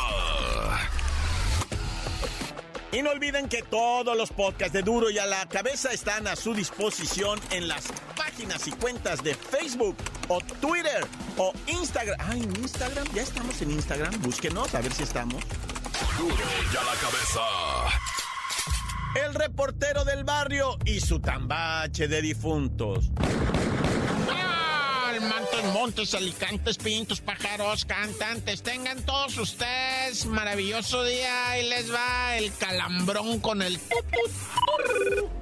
Y 2.95 3.03
no 3.03 3.11
olviden 3.11 3.49
que 3.49 3.61
todos 3.63 4.17
los 4.17 4.31
podcasts 4.31 4.73
de 4.73 4.83
Duro 4.83 5.11
y 5.11 5.19
a 5.19 5.27
la 5.27 5.47
cabeza 5.47 5.91
están 5.91 6.29
a 6.29 6.37
su 6.37 6.55
disposición 6.55 7.41
en 7.51 7.67
las 7.67 7.89
páginas 8.17 8.69
y 8.69 8.71
cuentas 8.71 9.25
de 9.25 9.35
Facebook 9.35 9.97
o 10.29 10.41
Twitter 10.61 11.05
o 11.37 11.53
Instagram. 11.67 12.17
Ah, 12.21 12.37
en 12.37 12.55
Instagram, 12.55 13.05
ya 13.13 13.23
estamos 13.23 13.61
en 13.63 13.73
Instagram. 13.73 14.23
Búsquenos 14.23 14.73
a 14.77 14.81
ver 14.81 14.93
si 14.93 15.03
estamos. 15.03 15.43
Duro 16.17 16.37
y 16.73 16.77
a 16.77 16.85
la 16.85 16.95
cabeza. 17.01 17.41
El 19.27 19.35
reportero 19.35 20.05
del 20.05 20.23
barrio 20.23 20.79
y 20.85 21.01
su 21.01 21.19
tambache 21.19 22.07
de 22.07 22.23
difuntos. 22.23 23.11
Montes, 25.73 26.15
alicantes, 26.15 26.77
pintos, 26.79 27.21
pájaros, 27.21 27.85
cantantes. 27.85 28.63
Tengan 28.63 29.03
todos 29.05 29.37
ustedes 29.39 30.27
maravilloso 30.27 31.05
día. 31.05 31.61
y 31.61 31.69
les 31.69 31.93
va 31.93 32.37
el 32.37 32.53
calambrón 32.55 33.41
con 33.41 33.63
el... 33.63 33.79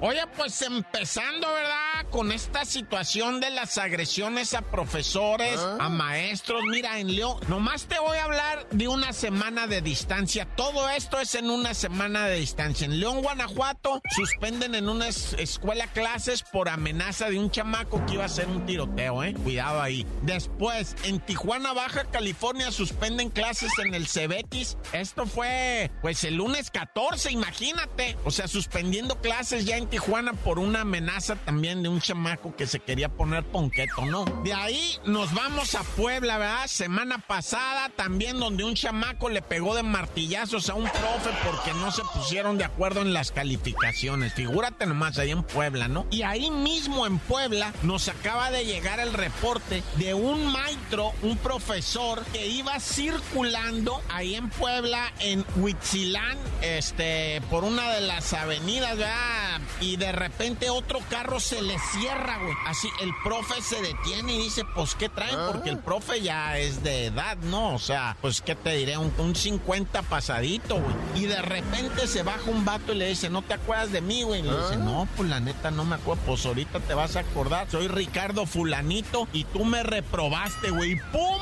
Oye, 0.05 0.19
pues 0.35 0.61
empezando, 0.61 1.47
¿verdad? 1.47 2.09
Con 2.11 2.33
esta 2.33 2.65
situación 2.65 3.39
de 3.39 3.49
las 3.51 3.77
agresiones 3.77 4.53
a 4.53 4.61
profesores, 4.61 5.57
a 5.57 5.87
maestros. 5.87 6.61
Mira, 6.69 6.99
en 6.99 7.15
León, 7.15 7.37
nomás 7.47 7.85
te 7.85 7.97
voy 7.99 8.17
a 8.17 8.25
hablar 8.25 8.67
de 8.71 8.89
una 8.89 9.13
semana 9.13 9.65
de 9.65 9.81
distancia. 9.81 10.45
Todo 10.57 10.89
esto 10.89 11.21
es 11.21 11.35
en 11.35 11.49
una 11.49 11.73
semana 11.73 12.27
de 12.27 12.35
distancia. 12.35 12.83
En 12.83 12.99
León, 12.99 13.21
Guanajuato, 13.21 14.01
suspenden 14.13 14.75
en 14.75 14.89
una 14.89 15.07
escuela 15.07 15.87
clases 15.87 16.43
por 16.43 16.67
amenaza 16.67 17.29
de 17.29 17.39
un 17.39 17.49
chamaco 17.49 18.05
que 18.05 18.15
iba 18.15 18.23
a 18.23 18.25
hacer 18.25 18.49
un 18.49 18.65
tiroteo, 18.65 19.23
¿eh? 19.23 19.33
Cuidado 19.33 19.81
ahí. 19.81 20.05
Después, 20.23 20.97
en 21.05 21.21
Tijuana, 21.21 21.71
Baja 21.71 22.03
California, 22.11 22.73
suspenden 22.73 23.29
clases 23.29 23.71
en 23.79 23.93
el 23.93 24.09
Cebetis. 24.09 24.75
Esto 24.91 25.25
fue, 25.25 25.91
pues, 26.01 26.25
el 26.25 26.35
lunes 26.35 26.71
14, 26.71 27.31
imagínate. 27.31 28.17
O 28.25 28.31
sea, 28.31 28.49
suspendiendo 28.49 29.21
clases 29.21 29.63
ya 29.63 29.77
en 29.77 29.92
Tijuana 29.93 30.33
por 30.33 30.57
una 30.57 30.81
amenaza 30.81 31.35
también 31.35 31.83
de 31.83 31.89
un 31.89 32.01
chamaco 32.01 32.55
que 32.55 32.65
se 32.65 32.79
quería 32.79 33.09
poner 33.09 33.43
ponqueto, 33.43 34.03
¿no? 34.07 34.25
De 34.43 34.51
ahí 34.51 34.97
nos 35.05 35.31
vamos 35.35 35.75
a 35.75 35.83
Puebla, 35.83 36.39
¿verdad? 36.39 36.65
Semana 36.65 37.19
pasada 37.19 37.89
también 37.89 38.39
donde 38.39 38.63
un 38.63 38.73
chamaco 38.73 39.29
le 39.29 39.43
pegó 39.43 39.75
de 39.75 39.83
martillazos 39.83 40.71
a 40.71 40.73
un 40.73 40.85
profe 40.85 41.29
porque 41.45 41.75
no 41.75 41.91
se 41.91 42.01
pusieron 42.11 42.57
de 42.57 42.63
acuerdo 42.63 43.01
en 43.01 43.13
las 43.13 43.31
calificaciones. 43.31 44.33
Figúrate 44.33 44.87
nomás 44.87 45.19
ahí 45.19 45.29
en 45.29 45.43
Puebla, 45.43 45.87
¿no? 45.87 46.07
Y 46.09 46.23
ahí 46.23 46.49
mismo 46.49 47.05
en 47.05 47.19
Puebla 47.19 47.71
nos 47.83 48.07
acaba 48.07 48.49
de 48.49 48.65
llegar 48.65 48.99
el 48.99 49.13
reporte 49.13 49.83
de 49.97 50.15
un 50.15 50.51
maestro, 50.51 51.11
un 51.21 51.37
profesor 51.37 52.25
que 52.33 52.47
iba 52.47 52.79
circulando 52.79 54.01
ahí 54.09 54.33
en 54.33 54.49
Puebla, 54.49 55.13
en 55.19 55.45
Huitzilán, 55.57 56.39
este, 56.63 57.41
por 57.51 57.63
una 57.63 57.91
de 57.91 58.01
las 58.01 58.33
avenidas, 58.33 58.97
¿verdad? 58.97 59.61
Y 59.83 59.97
de 59.97 60.13
repente 60.13 60.69
otro 60.69 60.99
carro 61.09 61.41
se 61.41 61.61
le 61.61 61.77
cierra, 61.91 62.37
güey. 62.37 62.53
Así, 62.65 62.87
el 63.01 63.11
profe 63.21 63.61
se 63.61 63.81
detiene 63.81 64.33
y 64.33 64.37
dice, 64.43 64.63
pues, 64.73 64.95
¿qué 64.95 65.09
traen? 65.09 65.35
Porque 65.51 65.71
el 65.71 65.79
profe 65.79 66.21
ya 66.21 66.57
es 66.57 66.83
de 66.83 67.07
edad, 67.07 67.35
¿no? 67.37 67.75
O 67.75 67.79
sea, 67.79 68.15
pues, 68.21 68.41
¿qué 68.41 68.55
te 68.55 68.75
diré? 68.77 68.97
Un, 68.97 69.13
un 69.17 69.35
50 69.35 70.01
pasadito, 70.03 70.75
güey. 70.79 70.95
Y 71.15 71.25
de 71.25 71.41
repente 71.41 72.07
se 72.07 72.23
baja 72.23 72.49
un 72.49 72.63
vato 72.63 72.93
y 72.93 72.97
le 72.97 73.09
dice, 73.09 73.29
¿no 73.29 73.41
te 73.41 73.55
acuerdas 73.55 73.91
de 73.91 73.99
mí, 73.99 74.23
güey? 74.23 74.39
Y 74.39 74.43
le 74.43 74.57
dice, 74.57 74.77
no, 74.77 75.05
pues, 75.17 75.27
la 75.27 75.41
neta, 75.41 75.69
no 75.69 75.83
me 75.83 75.95
acuerdo. 75.95 76.23
Pues, 76.25 76.45
ahorita 76.45 76.79
te 76.79 76.93
vas 76.93 77.17
a 77.17 77.19
acordar. 77.19 77.69
Soy 77.69 77.89
Ricardo 77.89 78.45
Fulanito 78.45 79.27
y 79.33 79.43
tú 79.43 79.65
me 79.65 79.83
reprobaste, 79.83 80.71
güey. 80.71 80.95
¡Pum! 81.11 81.41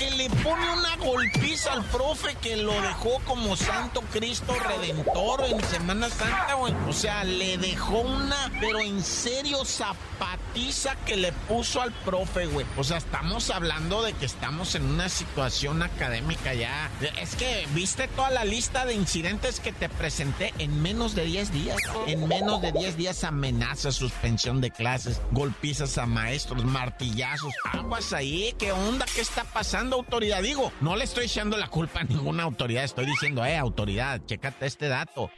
Que 0.00 0.10
le 0.12 0.30
pone 0.30 0.72
una 0.72 0.96
golpiza 0.96 1.74
al 1.74 1.84
profe 1.84 2.34
que 2.36 2.56
lo 2.56 2.72
dejó 2.80 3.20
como 3.26 3.54
Santo 3.54 4.00
Cristo 4.10 4.54
Redentor 4.54 5.44
en 5.44 5.62
Semana 5.62 6.08
Santa, 6.08 6.54
güey. 6.54 6.74
O 6.88 6.92
sea, 6.94 7.22
le 7.22 7.58
dejó 7.58 8.00
una, 8.00 8.50
pero 8.60 8.80
en 8.80 9.04
serio, 9.04 9.62
zapatiza 9.62 10.96
que 11.04 11.16
le 11.18 11.32
puso 11.32 11.82
al 11.82 11.92
profe, 11.92 12.46
güey. 12.46 12.64
O 12.78 12.84
sea, 12.84 12.96
estamos 12.96 13.50
hablando 13.50 14.00
de 14.00 14.14
que 14.14 14.24
estamos 14.24 14.74
en 14.74 14.86
una 14.86 15.10
situación 15.10 15.82
académica 15.82 16.54
ya. 16.54 16.90
Es 17.20 17.36
que 17.36 17.68
viste 17.74 18.08
toda 18.08 18.30
la 18.30 18.46
lista 18.46 18.86
de 18.86 18.94
incidentes 18.94 19.60
que 19.60 19.72
te 19.72 19.90
presenté 19.90 20.54
en 20.56 20.80
menos 20.80 21.14
de 21.14 21.26
10 21.26 21.52
días. 21.52 21.76
En 22.06 22.26
menos 22.26 22.62
de 22.62 22.72
10 22.72 22.96
días 22.96 23.22
amenazas, 23.22 23.96
suspensión 23.96 24.62
de 24.62 24.70
clases, 24.70 25.20
golpizas 25.30 25.98
a 25.98 26.06
maestros, 26.06 26.64
martillazos. 26.64 27.52
Aguas 27.70 28.14
ahí, 28.14 28.54
¿qué 28.58 28.72
onda? 28.72 29.04
¿Qué 29.14 29.20
está 29.20 29.44
pasando, 29.44 29.89
autoridad? 29.96 30.42
Digo, 30.42 30.72
no 30.80 30.96
le 30.96 31.04
estoy 31.04 31.24
echando 31.26 31.56
la 31.56 31.68
culpa 31.68 32.00
a 32.00 32.04
ninguna 32.04 32.42
autoridad. 32.44 32.84
Estoy 32.84 33.06
diciendo, 33.06 33.44
eh, 33.44 33.56
autoridad, 33.56 34.20
chécate 34.26 34.66
este 34.66 34.88
dato. 34.88 35.30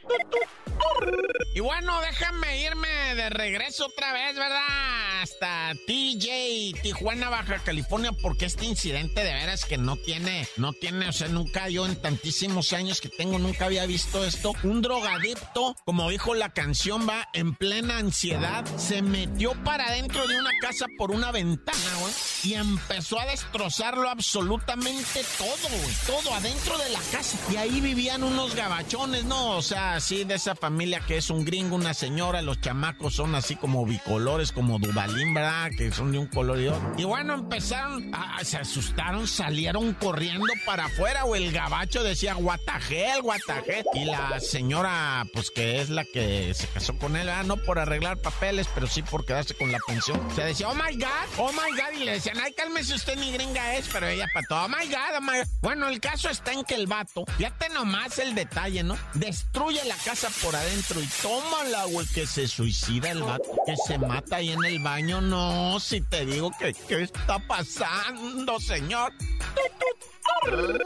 Y 1.55 1.59
bueno, 1.59 2.01
déjame 2.01 2.61
irme 2.61 3.15
de 3.15 3.29
regreso 3.29 3.85
otra 3.85 4.11
vez, 4.13 4.35
¿verdad? 4.35 5.21
Hasta 5.21 5.73
TJ, 5.85 6.81
Tijuana, 6.81 7.29
Baja 7.29 7.59
California, 7.59 8.11
porque 8.11 8.45
este 8.45 8.65
incidente 8.65 9.23
de 9.23 9.33
veras 9.33 9.65
que 9.65 9.77
no 9.77 9.95
tiene, 9.95 10.47
no 10.57 10.73
tiene, 10.73 11.07
o 11.07 11.13
sea, 11.13 11.27
nunca 11.27 11.69
yo 11.69 11.85
en 11.85 11.95
tantísimos 11.95 12.73
años 12.73 13.01
que 13.01 13.09
tengo, 13.09 13.37
nunca 13.37 13.65
había 13.65 13.85
visto 13.85 14.25
esto. 14.25 14.53
Un 14.63 14.81
drogadicto, 14.81 15.75
como 15.85 16.09
dijo 16.09 16.33
la 16.33 16.49
canción, 16.49 17.07
va 17.07 17.29
en 17.33 17.53
plena 17.53 17.99
ansiedad, 17.99 18.65
se 18.77 19.01
metió 19.01 19.53
para 19.63 19.91
dentro 19.91 20.27
de 20.27 20.39
una 20.39 20.51
casa 20.59 20.87
por 20.97 21.11
una 21.11 21.31
ventana, 21.31 21.97
y 22.43 22.55
empezó 22.55 23.19
a 23.19 23.25
destrozarlo 23.25 24.09
absolutamente 24.09 25.21
todo, 25.37 25.69
güey, 25.69 25.95
todo 26.05 26.33
adentro 26.33 26.77
de 26.77 26.89
la 26.89 26.99
casa. 27.11 27.37
Y 27.51 27.55
ahí 27.55 27.79
vivían 27.79 28.23
unos 28.23 28.53
gabachones, 28.55 29.23
¿no? 29.23 29.57
O 29.57 29.61
sea, 29.61 29.95
así 29.95 30.25
de 30.25 30.35
esa 30.35 30.55
familia 30.55 30.99
que 31.07 31.17
es 31.17 31.29
un 31.29 31.45
gringo, 31.45 31.75
una 31.75 31.93
señora, 31.93 32.41
los 32.41 32.59
chamacos 32.59 33.15
son 33.15 33.35
así 33.35 33.55
como 33.55 33.85
bicolores, 33.85 34.51
como 34.51 34.77
Dubalín, 34.77 35.33
¿verdad? 35.33 35.69
Que 35.77 35.91
son 35.91 36.11
de 36.11 36.19
un 36.19 36.27
color 36.27 36.59
y 36.59 36.67
otro. 36.67 36.93
Y 36.97 37.05
bueno, 37.05 37.33
empezaron, 37.35 38.13
a, 38.13 38.43
se 38.43 38.57
asustaron, 38.57 39.27
salieron 39.27 39.93
corriendo 39.93 40.47
para 40.65 40.85
afuera, 40.85 41.23
o 41.25 41.35
el 41.35 41.51
gabacho 41.51 42.03
decía, 42.03 42.33
guatajel, 42.33 43.21
guatajel. 43.21 43.85
Y 43.93 44.05
la 44.05 44.39
señora, 44.41 45.25
pues 45.33 45.49
que 45.49 45.81
es 45.81 45.89
la 45.89 46.03
que 46.03 46.53
se 46.53 46.67
casó 46.67 46.97
con 46.97 47.15
él, 47.15 47.27
¿verdad? 47.27 47.45
No 47.45 47.57
por 47.57 47.79
arreglar 47.79 48.17
papeles, 48.17 48.67
pero 48.73 48.87
sí 48.87 49.01
por 49.01 49.25
quedarse 49.25 49.53
con 49.53 49.71
la 49.71 49.79
pensión. 49.87 50.19
Se 50.35 50.43
decía, 50.43 50.67
oh 50.67 50.75
my 50.75 50.95
God, 50.97 51.07
oh 51.37 51.51
my 51.53 51.71
God, 51.71 52.01
y 52.01 52.03
le 52.03 52.13
decían, 52.33 52.45
ay, 52.45 52.53
cálmese 52.53 52.95
usted, 52.95 53.17
ni 53.17 53.31
gringa 53.31 53.75
es, 53.75 53.87
pero 53.91 54.07
ella 54.07 54.27
para 54.33 54.45
todo, 54.47 54.65
oh 54.65 54.67
my 54.67 54.87
God, 54.87 55.17
oh 55.17 55.21
my 55.21 55.37
God. 55.39 55.47
Bueno, 55.61 55.87
el 55.87 55.99
caso 55.99 56.29
está 56.29 56.51
en 56.51 56.63
que 56.63 56.75
el 56.75 56.87
vato, 56.87 57.25
fíjate 57.37 57.69
nomás 57.69 58.19
el 58.19 58.35
detalle, 58.35 58.83
¿no? 58.83 58.97
Destruye 59.13 59.83
la 59.85 59.95
casa 59.97 60.29
por 60.41 60.55
adentro 60.55 61.01
y 61.01 61.07
toma 61.21 61.63
la 61.65 61.85
güey, 61.85 62.05
que 62.07 62.25
se 62.25 62.47
suicida 62.47 63.11
el 63.11 63.23
vato, 63.23 63.49
que 63.65 63.75
se 63.87 63.97
mata 63.97 64.37
ahí 64.37 64.51
en 64.51 64.63
el 64.63 64.79
baño. 64.79 65.21
No, 65.21 65.79
si 65.79 66.01
te 66.01 66.25
digo 66.25 66.51
que, 66.57 66.73
¿qué 66.73 67.03
está 67.03 67.39
pasando, 67.39 68.59
señor? 68.59 69.13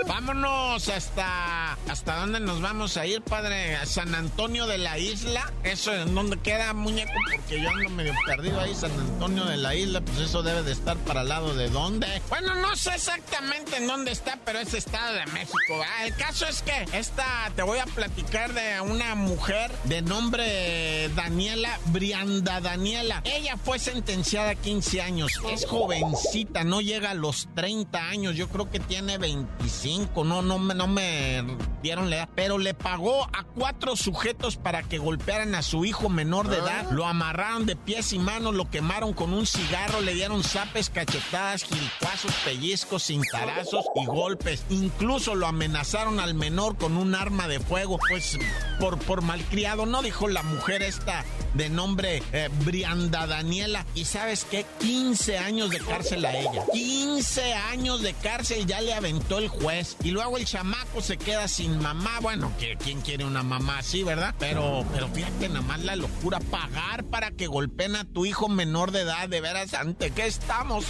Vámonos 0.07 0.87
hasta. 0.89 1.73
¿Hasta 1.89 2.19
dónde 2.19 2.39
nos 2.39 2.61
vamos 2.61 2.97
a 2.97 3.05
ir, 3.05 3.21
padre? 3.21 3.77
San 3.85 4.13
Antonio 4.13 4.67
de 4.67 4.77
la 4.77 4.97
Isla. 4.97 5.51
Eso 5.63 5.93
en 5.93 6.13
donde 6.13 6.37
queda, 6.37 6.73
muñeco, 6.73 7.11
porque 7.31 7.61
yo 7.61 7.69
ando 7.69 7.89
medio 7.89 8.13
perdido 8.25 8.59
ahí. 8.59 8.75
San 8.75 8.91
Antonio 8.91 9.45
de 9.45 9.57
la 9.57 9.73
Isla, 9.75 10.01
pues 10.01 10.19
eso 10.19 10.43
debe 10.43 10.63
de 10.63 10.71
estar 10.71 10.97
para 10.97 11.21
el 11.21 11.31
de 11.45 11.69
dónde. 11.69 12.07
Bueno, 12.29 12.55
no 12.55 12.75
sé 12.75 12.95
exactamente 12.95 13.77
en 13.77 13.87
dónde 13.87 14.11
está, 14.11 14.39
pero 14.43 14.59
es 14.59 14.73
Estado 14.73 15.13
de 15.13 15.25
México. 15.27 15.57
El 16.03 16.15
caso 16.15 16.47
es 16.47 16.63
que 16.63 16.87
esta 16.93 17.51
te 17.55 17.61
voy 17.61 17.77
a 17.77 17.85
platicar 17.85 18.53
de 18.53 18.81
una 18.81 19.13
mujer 19.13 19.71
de 19.83 20.01
nombre 20.01 21.09
Daniela 21.09 21.79
Brianda 21.85 22.59
Daniela. 22.59 23.21
Ella 23.23 23.55
fue 23.57 23.77
sentenciada 23.77 24.51
a 24.51 24.55
15 24.55 25.01
años. 25.01 25.31
Es 25.51 25.65
jovencita, 25.65 26.63
no 26.63 26.81
llega 26.81 27.11
a 27.11 27.13
los 27.13 27.47
30 27.53 28.09
años. 28.09 28.35
Yo 28.35 28.47
creo 28.49 28.71
que 28.71 28.79
tiene 28.79 29.19
25, 29.19 30.23
no, 30.23 30.41
no, 30.41 30.57
no 30.57 30.87
me 30.87 31.43
dieron 31.83 32.09
la 32.09 32.17
edad, 32.17 32.29
pero 32.35 32.57
le 32.57 32.73
pagó 32.73 33.25
a 33.25 33.43
cuatro 33.43 33.95
sujetos 33.95 34.57
para 34.57 34.83
que 34.83 34.97
golpearan 34.97 35.53
a 35.55 35.61
su 35.61 35.85
hijo 35.85 36.09
menor 36.09 36.47
de 36.49 36.57
edad, 36.57 36.89
lo 36.91 37.05
amarraron 37.05 37.65
de 37.65 37.75
pies 37.75 38.13
y 38.13 38.19
manos, 38.19 38.55
lo 38.55 38.69
quemaron 38.69 39.13
con 39.13 39.33
un 39.33 39.45
cigarro, 39.45 40.01
le 40.01 40.13
dieron 40.13 40.43
zapes, 40.43 40.89
cachetadas, 40.89 41.26
gilipazos, 41.29 42.33
pellizcos, 42.45 43.03
cintarazos 43.03 43.85
y 43.95 44.05
golpes. 44.05 44.63
Incluso 44.69 45.35
lo 45.35 45.47
amenazaron 45.47 46.19
al 46.19 46.33
menor 46.33 46.77
con 46.77 46.97
un 46.97 47.15
arma 47.15 47.47
de 47.47 47.59
fuego, 47.59 47.99
pues 48.09 48.37
por, 48.79 49.21
malcriado, 49.21 49.85
¿no? 49.85 50.01
Dijo 50.01 50.27
la 50.27 50.43
mujer 50.43 50.83
esta 50.83 51.25
de 51.53 51.69
nombre 51.69 52.21
eh, 52.31 52.49
Brianda 52.63 53.27
Daniela. 53.27 53.85
Y 53.95 54.05
sabes 54.05 54.45
qué? 54.45 54.65
15 54.79 55.37
años 55.37 55.69
de 55.69 55.79
cárcel 55.79 56.25
a 56.25 56.37
ella. 56.37 56.63
15 56.71 57.53
años 57.53 58.01
de 58.01 58.13
cárcel 58.13 58.65
ya 58.65 58.81
le 58.81 58.93
aventó 58.93 59.39
el 59.39 59.47
juez. 59.47 59.97
Y 60.03 60.11
luego 60.11 60.37
el 60.37 60.45
chamaco 60.45 61.01
se 61.01 61.17
queda 61.17 61.47
sin 61.47 61.79
mamá. 61.81 62.19
Bueno, 62.21 62.51
¿quién 62.83 63.01
quiere 63.01 63.25
una 63.25 63.43
mamá 63.43 63.79
así, 63.79 64.03
verdad? 64.03 64.33
Pero, 64.39 64.85
pero 64.93 65.07
fíjate 65.09 65.49
nada 65.49 65.61
más 65.61 65.83
la 65.83 65.95
locura. 65.95 66.39
Pagar 66.39 67.03
para 67.05 67.31
que 67.31 67.47
golpeen 67.47 67.95
a 67.95 68.05
tu 68.05 68.25
hijo 68.25 68.47
menor 68.47 68.91
de 68.91 69.01
edad. 69.01 69.27
De 69.27 69.41
veras, 69.41 69.73
¿ante 69.73 70.11
qué 70.11 70.27
estamos? 70.27 70.85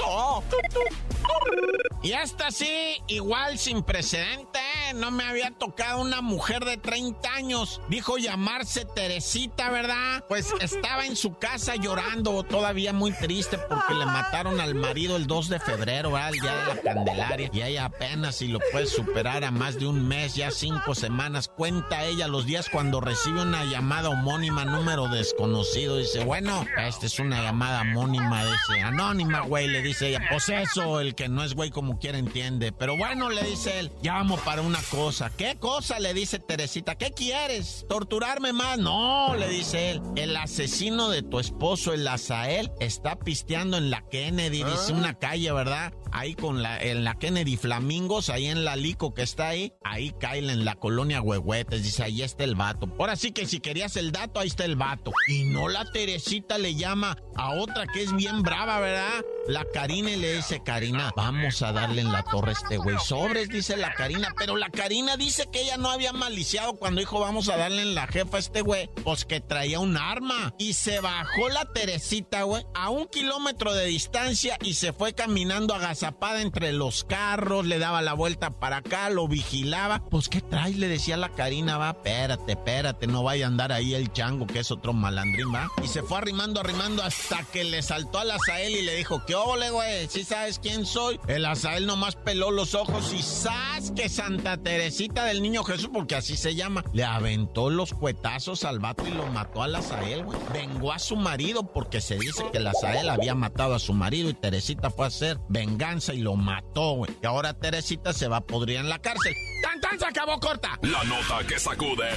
Y 2.03 2.13
hasta 2.13 2.47
así, 2.47 3.01
igual 3.07 3.57
sin 3.57 3.83
precedente, 3.83 4.59
¿eh? 4.59 4.93
no 4.95 5.11
me 5.11 5.23
había 5.23 5.51
tocado 5.51 6.01
una 6.01 6.21
mujer 6.21 6.63
de 6.63 6.77
30 6.77 7.33
años. 7.33 7.81
Dijo 7.89 8.17
llamarse 8.17 8.85
Teresita, 8.85 9.69
¿verdad? 9.69 10.23
Pues 10.29 10.53
estaba 10.61 11.05
en 11.05 11.15
su 11.15 11.37
casa 11.37 11.75
llorando, 11.75 12.43
todavía 12.43 12.93
muy 12.93 13.11
triste 13.11 13.57
porque 13.57 13.93
le 13.95 14.05
mataron 14.05 14.61
al 14.61 14.75
marido 14.75 15.17
el 15.17 15.27
2 15.27 15.49
de 15.49 15.59
febrero, 15.59 16.11
¿verdad? 16.11 16.29
El 16.33 16.39
día 16.39 16.55
de 16.55 16.75
la 16.75 16.81
Candelaria. 16.81 17.49
Y 17.51 17.61
ella 17.61 17.85
apenas 17.85 18.35
si 18.35 18.47
lo 18.47 18.59
puede 18.71 18.85
superar 18.85 19.43
a 19.43 19.51
más 19.51 19.77
de 19.79 19.87
un 19.87 20.07
mes, 20.07 20.35
ya 20.35 20.51
cinco 20.51 20.95
semanas. 20.95 21.47
Cuenta 21.47 22.05
ella 22.05 22.27
los 22.27 22.45
días 22.45 22.69
cuando 22.69 23.01
recibe 23.01 23.41
una 23.41 23.65
llamada 23.65 24.09
homónima, 24.09 24.65
número 24.65 25.07
desconocido. 25.09 25.97
Dice, 25.97 26.23
bueno, 26.23 26.65
esta 26.77 27.05
es 27.05 27.19
una 27.19 27.41
llamada 27.41 27.81
homónima, 27.81 28.45
dice, 28.45 28.81
anónima, 28.81 29.41
güey, 29.41 29.67
le 29.67 29.81
dice 29.81 30.06
ella. 30.07 30.21
Pues 30.29 30.49
eso, 30.49 30.99
el 30.99 31.15
que 31.15 31.29
no 31.29 31.43
es 31.43 31.53
güey 31.53 31.69
como 31.69 31.99
quiera 31.99 32.17
entiende. 32.17 32.71
Pero 32.71 32.97
bueno, 32.97 33.29
le 33.29 33.43
dice 33.43 33.79
él, 33.79 33.91
llamo 34.01 34.37
para 34.37 34.61
una 34.61 34.81
cosa. 34.89 35.31
¿Qué 35.35 35.55
cosa? 35.59 35.99
Le 35.99 36.13
dice 36.13 36.39
Teresita, 36.39 36.95
¿qué 36.95 37.11
quieres? 37.11 37.85
¿Torturarme 37.89 38.53
más? 38.53 38.77
No, 38.77 39.35
le 39.35 39.47
dice 39.47 39.91
él. 39.91 40.01
El 40.15 40.35
asesino 40.35 41.09
de 41.09 41.23
tu 41.23 41.39
esposo, 41.39 41.93
el 41.93 42.07
Azael, 42.07 42.71
está 42.79 43.17
pisteando 43.19 43.77
en 43.77 43.89
la 43.89 44.01
Kennedy, 44.09 44.63
dice 44.63 44.93
una 44.93 45.15
calle, 45.15 45.51
¿verdad? 45.51 45.93
Ahí 46.11 46.35
con 46.35 46.61
la, 46.61 46.81
en 46.81 47.03
la 47.03 47.15
Kennedy 47.15 47.57
Flamingos, 47.57 48.29
ahí 48.29 48.47
en 48.47 48.65
la 48.65 48.75
Lico 48.75 49.13
que 49.13 49.23
está 49.23 49.49
ahí, 49.49 49.73
ahí 49.83 50.13
cae 50.19 50.39
en 50.39 50.65
la 50.65 50.75
colonia 50.75 51.21
Huehuetes, 51.21 51.83
dice, 51.83 52.03
ahí 52.03 52.21
está 52.21 52.43
el 52.43 52.55
vato. 52.55 52.89
Ahora 52.99 53.15
sí 53.15 53.31
que 53.31 53.45
si 53.45 53.59
querías 53.59 53.95
el 53.97 54.11
dato, 54.11 54.39
ahí 54.39 54.47
está 54.47 54.65
el 54.65 54.75
vato. 54.75 55.11
Y 55.27 55.45
no 55.45 55.67
la 55.67 55.85
Teresita 55.91 56.57
le 56.57 56.75
llama 56.75 57.17
a 57.35 57.51
otra 57.53 57.87
que 57.87 58.03
es 58.03 58.15
bien 58.15 58.41
brava, 58.41 58.79
¿verdad? 58.79 59.23
La 59.47 59.65
Karina 59.65 60.09
le 60.09 60.35
dice, 60.35 60.61
Karina, 60.63 61.11
vamos 61.15 61.61
a 61.61 61.71
darle 61.71 62.01
en 62.01 62.11
la 62.11 62.23
torre 62.23 62.49
a 62.49 62.53
este 62.53 62.77
güey. 62.77 62.97
Sobres, 62.99 63.49
dice 63.49 63.77
la 63.77 63.93
Karina, 63.93 64.33
pero 64.37 64.57
la 64.57 64.69
Karina 64.69 65.15
dice 65.17 65.47
que 65.51 65.61
ella 65.61 65.77
no 65.77 65.89
había 65.89 66.13
maliciado 66.13 66.73
cuando 66.73 66.99
dijo, 66.99 67.19
vamos 67.19 67.47
a 67.49 67.57
darle 67.57 67.81
en 67.81 67.95
la 67.95 68.07
jefa 68.07 68.37
a 68.37 68.39
este 68.39 68.61
güey, 68.61 68.89
pues 69.03 69.25
que 69.25 69.39
traía 69.39 69.79
un 69.79 69.97
arma. 69.97 70.53
Y 70.57 70.73
se 70.73 70.99
bajó 70.99 71.49
la 71.49 71.65
Teresita, 71.71 72.43
güey, 72.43 72.65
a 72.73 72.89
un 72.89 73.07
kilómetro 73.07 73.73
de 73.73 73.85
distancia 73.85 74.57
y 74.61 74.73
se 74.73 74.91
fue 74.93 75.13
caminando 75.13 75.73
agazapada 75.97 76.43
entre 76.43 76.73
los 76.73 77.03
carros, 77.03 77.65
le 77.65 77.79
daba 77.79 78.03
la 78.03 78.13
vuelta 78.13 78.51
para 78.51 78.77
acá, 78.77 79.09
lo 79.09 79.27
vigilaba. 79.27 80.03
Pues, 80.09 80.29
¿qué 80.29 80.41
traes? 80.41 80.77
Le 80.77 80.87
decía 80.87 81.17
la 81.17 81.29
Karina, 81.29 81.77
va, 81.77 81.89
espérate, 81.89 82.51
espérate, 82.51 83.07
no 83.07 83.23
vaya 83.23 83.45
a 83.45 83.47
andar 83.47 83.71
ahí 83.71 83.95
el 83.95 84.11
chango, 84.13 84.45
que 84.45 84.59
es 84.59 84.69
otro 84.69 84.93
malandrín, 84.93 85.53
va. 85.53 85.71
Y 85.83 85.87
se 85.87 86.03
fue 86.03 86.19
arrimando, 86.19 86.59
arrimando 86.59 87.01
hasta 87.01 87.43
que 87.51 87.63
le 87.63 87.81
saltó 87.81 88.19
al 88.19 88.29
Azael 88.29 88.75
y 88.75 88.83
le 88.83 88.95
dijo, 88.95 89.25
¿qué 89.25 89.33
ole, 89.33 89.71
güey? 89.71 90.07
¿Sí 90.07 90.23
sabes 90.23 90.59
quién 90.59 90.85
soy? 90.85 91.19
El 91.27 91.45
Azael 91.45 91.87
nomás 91.87 92.15
peló 92.15 92.51
los 92.51 92.75
ojos 92.75 93.11
y 93.13 93.23
¡zas! 93.23 93.91
Que 93.95 94.09
Santa 94.09 94.57
Teresita 94.57 95.23
del 95.25 95.41
Niño 95.41 95.63
Jesús, 95.63 95.89
porque 95.91 96.15
así 96.15 96.37
se 96.37 96.53
llama, 96.53 96.83
le 96.93 97.05
aventó 97.05 97.71
los 97.71 97.93
cuetazos 97.93 98.65
al 98.65 98.79
vato 98.79 99.07
y 99.07 99.11
lo 99.11 99.25
mató 99.27 99.63
al 99.63 99.75
Azael, 99.75 100.25
güey. 100.25 100.37
Vengó 100.53 100.91
a 100.91 100.99
su 100.99 101.15
marido 101.15 101.73
porque 101.73 102.01
se 102.01 102.17
dice 102.17 102.43
que 102.51 102.59
el 102.59 102.67
Azael 102.67 103.09
había 103.09 103.33
matado 103.33 103.73
a 103.73 103.79
su 103.79 103.93
marido 103.93 104.29
y 104.29 104.33
Teresita 104.35 104.91
fue 104.91 105.05
a 105.05 105.07
hacer 105.07 105.39
venganza 105.49 105.86
y 105.95 106.17
lo 106.17 106.35
mató. 106.35 107.03
Y 107.21 107.25
ahora 107.25 107.53
Teresita 107.53 108.11
se 108.11 108.27
va 108.27 108.37
a 108.37 108.41
podrir 108.41 108.77
en 108.77 108.89
la 108.89 108.99
cárcel. 108.99 109.33
¡Tan, 109.63 109.79
tan! 109.79 109.97
Se 109.97 110.05
acabó 110.05 110.39
corta. 110.39 110.77
La 110.81 111.03
nota 111.05 111.47
que 111.47 111.57
sacude. 111.57 112.09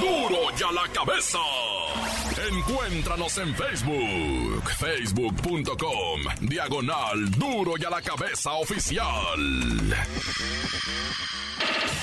¡Duro! 0.00 0.28
¡Duro 0.28 0.56
ya 0.56 0.72
la 0.72 0.88
cabeza! 0.92 1.38
Encuéntranos 2.50 3.38
en 3.38 3.54
Facebook, 3.54 4.70
facebook.com, 4.78 6.20
diagonal 6.40 7.30
Duro 7.32 7.74
y 7.78 7.84
a 7.84 7.90
la 7.90 8.02
cabeza 8.02 8.52
oficial. 8.52 9.94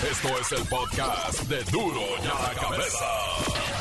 Esto 0.10 0.40
es 0.40 0.52
el 0.54 0.68
podcast 0.68 1.42
de 1.44 1.64
Duro 1.66 2.02
y 2.24 2.28
a 2.28 2.48
la 2.48 2.60
cabeza. 2.60 3.81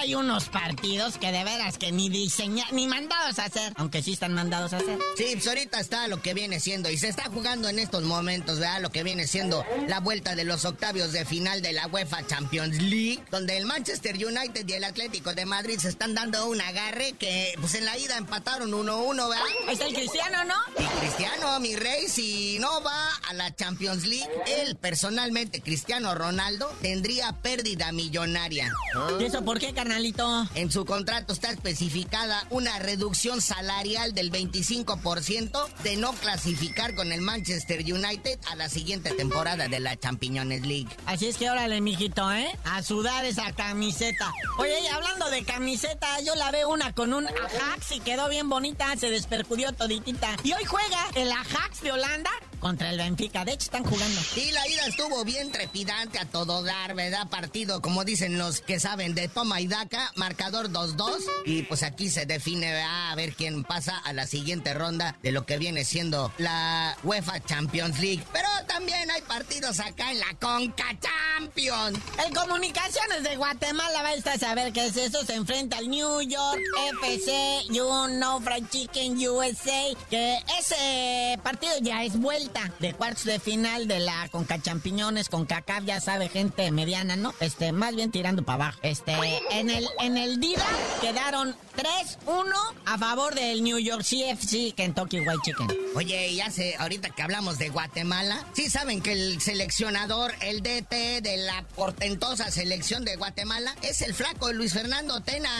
Hay 0.00 0.14
unos 0.14 0.48
partidos 0.48 1.18
que 1.18 1.32
de 1.32 1.42
veras 1.42 1.76
que 1.76 1.90
ni 1.90 2.08
diseñar, 2.08 2.72
ni 2.72 2.86
mandados 2.86 3.40
a 3.40 3.46
hacer, 3.46 3.72
aunque 3.76 4.00
sí 4.00 4.12
están 4.12 4.32
mandados 4.32 4.72
a 4.72 4.76
hacer. 4.76 4.96
Sí, 5.16 5.26
pues 5.32 5.48
ahorita 5.48 5.80
está 5.80 6.06
lo 6.06 6.22
que 6.22 6.34
viene 6.34 6.60
siendo, 6.60 6.88
y 6.88 6.96
se 6.96 7.08
está 7.08 7.24
jugando 7.24 7.68
en 7.68 7.80
estos 7.80 8.04
momentos, 8.04 8.60
¿verdad? 8.60 8.80
Lo 8.80 8.90
que 8.90 9.02
viene 9.02 9.26
siendo 9.26 9.64
la 9.88 9.98
vuelta 9.98 10.36
de 10.36 10.44
los 10.44 10.64
octavios 10.64 11.10
de 11.12 11.24
final 11.24 11.62
de 11.62 11.72
la 11.72 11.88
UEFA 11.88 12.24
Champions 12.26 12.80
League, 12.80 13.24
donde 13.32 13.56
el 13.56 13.66
Manchester 13.66 14.14
United 14.14 14.68
y 14.68 14.72
el 14.72 14.84
Atlético 14.84 15.34
de 15.34 15.46
Madrid 15.46 15.78
se 15.80 15.88
están 15.88 16.14
dando 16.14 16.46
un 16.46 16.60
agarre 16.60 17.14
que, 17.14 17.54
pues 17.60 17.74
en 17.74 17.84
la 17.84 17.98
ida 17.98 18.16
empataron 18.16 18.70
1-1, 18.70 19.28
¿verdad? 19.28 19.44
Ahí 19.66 19.72
está 19.72 19.86
el 19.86 19.94
cristiano, 19.94 20.44
¿no? 20.44 20.54
Y 20.78 20.86
Cristiano, 21.00 21.58
mi 21.58 21.74
rey, 21.74 22.06
si 22.08 22.58
no 22.60 22.82
va 22.82 23.10
a 23.28 23.34
la 23.34 23.54
Champions 23.54 24.06
League, 24.06 24.28
él 24.46 24.76
personalmente, 24.76 25.60
Cristiano 25.60 26.14
Ronaldo, 26.14 26.72
tendría 26.82 27.32
pérdida 27.32 27.90
millonaria. 27.90 28.72
¿Y 29.18 29.24
eso 29.24 29.44
por 29.44 29.58
qué, 29.58 29.74
carnalito? 29.88 30.46
En 30.54 30.70
su 30.70 30.84
contrato 30.84 31.32
está 31.32 31.50
especificada 31.50 32.46
una 32.50 32.78
reducción 32.78 33.40
salarial 33.40 34.12
del 34.12 34.30
25% 34.30 35.66
de 35.82 35.96
no 35.96 36.12
clasificar 36.12 36.94
con 36.94 37.10
el 37.10 37.22
Manchester 37.22 37.80
United 37.80 38.38
a 38.50 38.56
la 38.56 38.68
siguiente 38.68 39.10
temporada 39.12 39.68
de 39.68 39.80
la 39.80 39.96
Champions 39.96 40.66
League. 40.66 40.88
Así 41.06 41.26
es 41.26 41.38
que 41.38 41.48
órale, 41.48 41.80
mijito, 41.80 42.30
¿eh? 42.32 42.48
A 42.64 42.82
sudar 42.82 43.24
esa 43.24 43.52
camiseta. 43.52 44.32
Oye, 44.58 44.78
y 44.82 44.86
hablando 44.88 45.30
de 45.30 45.42
camiseta, 45.44 46.20
yo 46.20 46.34
la 46.34 46.50
veo 46.50 46.68
una 46.68 46.92
con 46.92 47.14
un 47.14 47.26
Ajax 47.26 47.92
y 47.92 48.00
quedó 48.00 48.28
bien 48.28 48.48
bonita, 48.48 48.94
se 48.96 49.10
despercudió 49.10 49.72
toditita. 49.72 50.36
Y 50.44 50.52
hoy 50.52 50.64
juega 50.64 51.06
el 51.14 51.32
Ajax 51.32 51.80
de 51.80 51.92
Holanda 51.92 52.30
contra 52.58 52.90
el 52.90 52.98
Benfica. 52.98 53.44
De 53.44 53.52
hecho, 53.52 53.64
están 53.64 53.84
jugando. 53.84 54.20
Y 54.36 54.50
la 54.52 54.66
ida 54.68 54.86
estuvo 54.86 55.24
bien 55.24 55.50
trepidante 55.50 56.18
a 56.18 56.24
todo 56.24 56.62
dar, 56.62 56.94
¿verdad? 56.94 57.28
Partido, 57.28 57.80
como 57.80 58.04
dicen 58.04 58.38
los 58.38 58.60
que 58.60 58.80
saben, 58.80 59.14
de 59.14 59.28
toma 59.28 59.60
y 59.60 59.66
daca, 59.66 60.12
marcador 60.16 60.70
2-2. 60.70 61.22
Y 61.46 61.62
pues 61.62 61.82
aquí 61.82 62.10
se 62.10 62.26
define 62.26 62.72
¿verdad? 62.72 63.12
a 63.12 63.14
ver 63.14 63.34
quién 63.34 63.64
pasa 63.64 63.98
a 63.98 64.12
la 64.12 64.26
siguiente 64.26 64.74
ronda 64.74 65.16
de 65.22 65.32
lo 65.32 65.46
que 65.46 65.58
viene 65.58 65.84
siendo 65.84 66.32
la 66.38 66.96
UEFA 67.04 67.40
Champions 67.44 67.98
League. 68.00 68.24
Pero 68.32 68.48
también 68.66 69.10
hay 69.10 69.22
partidos 69.22 69.80
acá 69.80 70.10
en 70.10 70.20
la 70.20 70.34
Conca 70.40 70.96
Champions. 71.00 71.98
El 72.26 72.34
Comunicaciones 72.34 73.22
de 73.22 73.36
Guatemala 73.36 74.02
va 74.02 74.08
a 74.08 74.14
estar 74.14 74.34
a 74.34 74.38
saber 74.38 74.72
qué 74.72 74.86
es 74.86 74.96
eso. 74.96 75.24
Se 75.24 75.34
enfrenta 75.34 75.78
al 75.78 75.88
New 75.88 76.20
York 76.22 76.60
FC, 77.02 77.64
You 77.70 77.88
Know 78.08 78.40
Fried 78.40 78.66
Chicken 78.70 79.16
USA. 79.28 79.96
Que 80.10 80.38
ese 80.58 81.38
partido 81.42 81.72
ya 81.80 82.04
es 82.04 82.18
vuelta 82.18 82.47
de 82.78 82.94
cuartos 82.94 83.24
de 83.24 83.38
final 83.38 83.88
de 83.88 84.00
la 84.00 84.28
Conca 84.30 84.60
Champiñones, 84.60 85.28
con 85.28 85.46
ya 85.84 86.00
sabe, 86.00 86.28
gente 86.28 86.70
mediana, 86.70 87.16
¿no? 87.16 87.34
Este, 87.40 87.72
más 87.72 87.94
bien 87.94 88.10
tirando 88.10 88.42
para 88.44 88.66
abajo. 88.66 88.78
Este, 88.82 89.12
en 89.50 89.70
el, 89.70 89.88
en 90.00 90.16
el 90.16 90.40
DIVA 90.40 90.66
quedaron 91.00 91.54
3-1 91.76 92.44
a 92.86 92.98
favor 92.98 93.34
del 93.34 93.62
New 93.62 93.78
York 93.78 94.02
CFC 94.02 94.74
Kentucky 94.74 95.20
White 95.20 95.40
Chicken. 95.44 95.68
Oye, 95.96 96.34
ya 96.34 96.50
sé, 96.50 96.76
ahorita 96.78 97.10
que 97.10 97.22
hablamos 97.22 97.58
de 97.58 97.70
Guatemala, 97.70 98.44
sí 98.52 98.70
saben 98.70 99.00
que 99.00 99.12
el 99.12 99.40
seleccionador, 99.40 100.32
el 100.40 100.62
DT 100.62 101.22
de 101.22 101.36
la 101.38 101.64
portentosa 101.74 102.50
selección 102.50 103.04
de 103.04 103.16
Guatemala, 103.16 103.74
es 103.82 104.02
el 104.02 104.14
flaco 104.14 104.52
Luis 104.52 104.72
Fernando 104.72 105.20
Tena. 105.20 105.50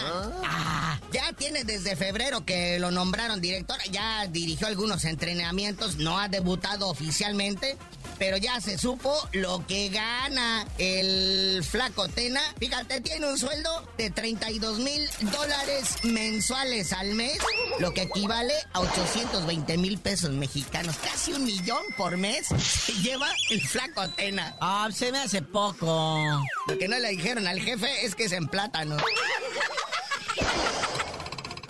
Ah, 0.44 1.01
ya 1.12 1.33
tiene 1.33 1.64
desde 1.64 1.96
febrero 1.96 2.44
que 2.44 2.79
lo 2.79 2.90
nombraron 2.90 3.40
director, 3.40 3.77
ya 3.90 4.27
dirigió 4.27 4.66
algunos 4.66 5.05
entrenamientos, 5.05 5.96
no 5.96 6.18
ha 6.18 6.29
debutado 6.29 6.77
oficialmente, 6.86 7.76
pero 8.18 8.36
ya 8.36 8.60
se 8.60 8.78
supo 8.78 9.16
lo 9.32 9.66
que 9.66 9.88
gana 9.88 10.66
el 10.78 11.64
flaco 11.64 12.08
Tena. 12.08 12.40
Fíjate, 12.58 13.00
tiene 13.00 13.28
un 13.28 13.38
sueldo 13.38 13.88
de 13.96 14.10
32 14.10 14.78
mil 14.78 15.08
dólares 15.32 15.96
mensuales 16.04 16.92
al 16.92 17.14
mes, 17.14 17.38
lo 17.78 17.92
que 17.92 18.02
equivale 18.02 18.54
a 18.72 18.80
820 18.80 19.78
mil 19.78 19.98
pesos 19.98 20.30
mexicanos, 20.30 20.96
casi 20.96 21.32
un 21.32 21.44
millón 21.44 21.82
por 21.96 22.16
mes, 22.16 22.48
se 22.48 22.92
lleva 22.94 23.28
el 23.50 23.60
flaco 23.60 24.08
Tena. 24.10 24.56
Ah, 24.60 24.88
se 24.92 25.12
me 25.12 25.18
hace 25.18 25.42
poco. 25.42 26.44
Lo 26.66 26.78
que 26.78 26.88
no 26.88 26.98
le 26.98 27.10
dijeron 27.10 27.46
al 27.46 27.60
jefe 27.60 28.04
es 28.04 28.14
que 28.14 28.24
es 28.24 28.32
en 28.32 28.48
plátano. 28.48 28.96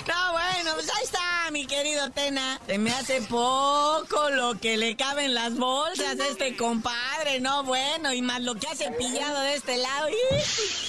No, 0.06 0.32
bueno, 0.32 0.70
pues 0.74 0.88
ahí 0.96 1.04
está, 1.04 1.18
mi 1.50 1.66
querido 1.66 2.10
Tena. 2.10 2.60
Se 2.66 2.78
me 2.78 2.90
hace 2.90 3.22
poco 3.22 4.30
lo 4.30 4.58
que 4.58 4.76
le 4.76 4.96
cabe 4.96 5.24
en 5.24 5.34
las 5.34 5.56
bolsas 5.56 6.20
a 6.20 6.26
este 6.26 6.56
compadre, 6.56 6.98
no, 7.40 7.62
bueno, 7.62 8.12
y 8.12 8.22
más 8.22 8.42
lo 8.42 8.54
que 8.54 8.66
ha 8.66 8.74
cepillado 8.74 9.40
de 9.42 9.54
este 9.54 9.76
lado. 9.76 10.08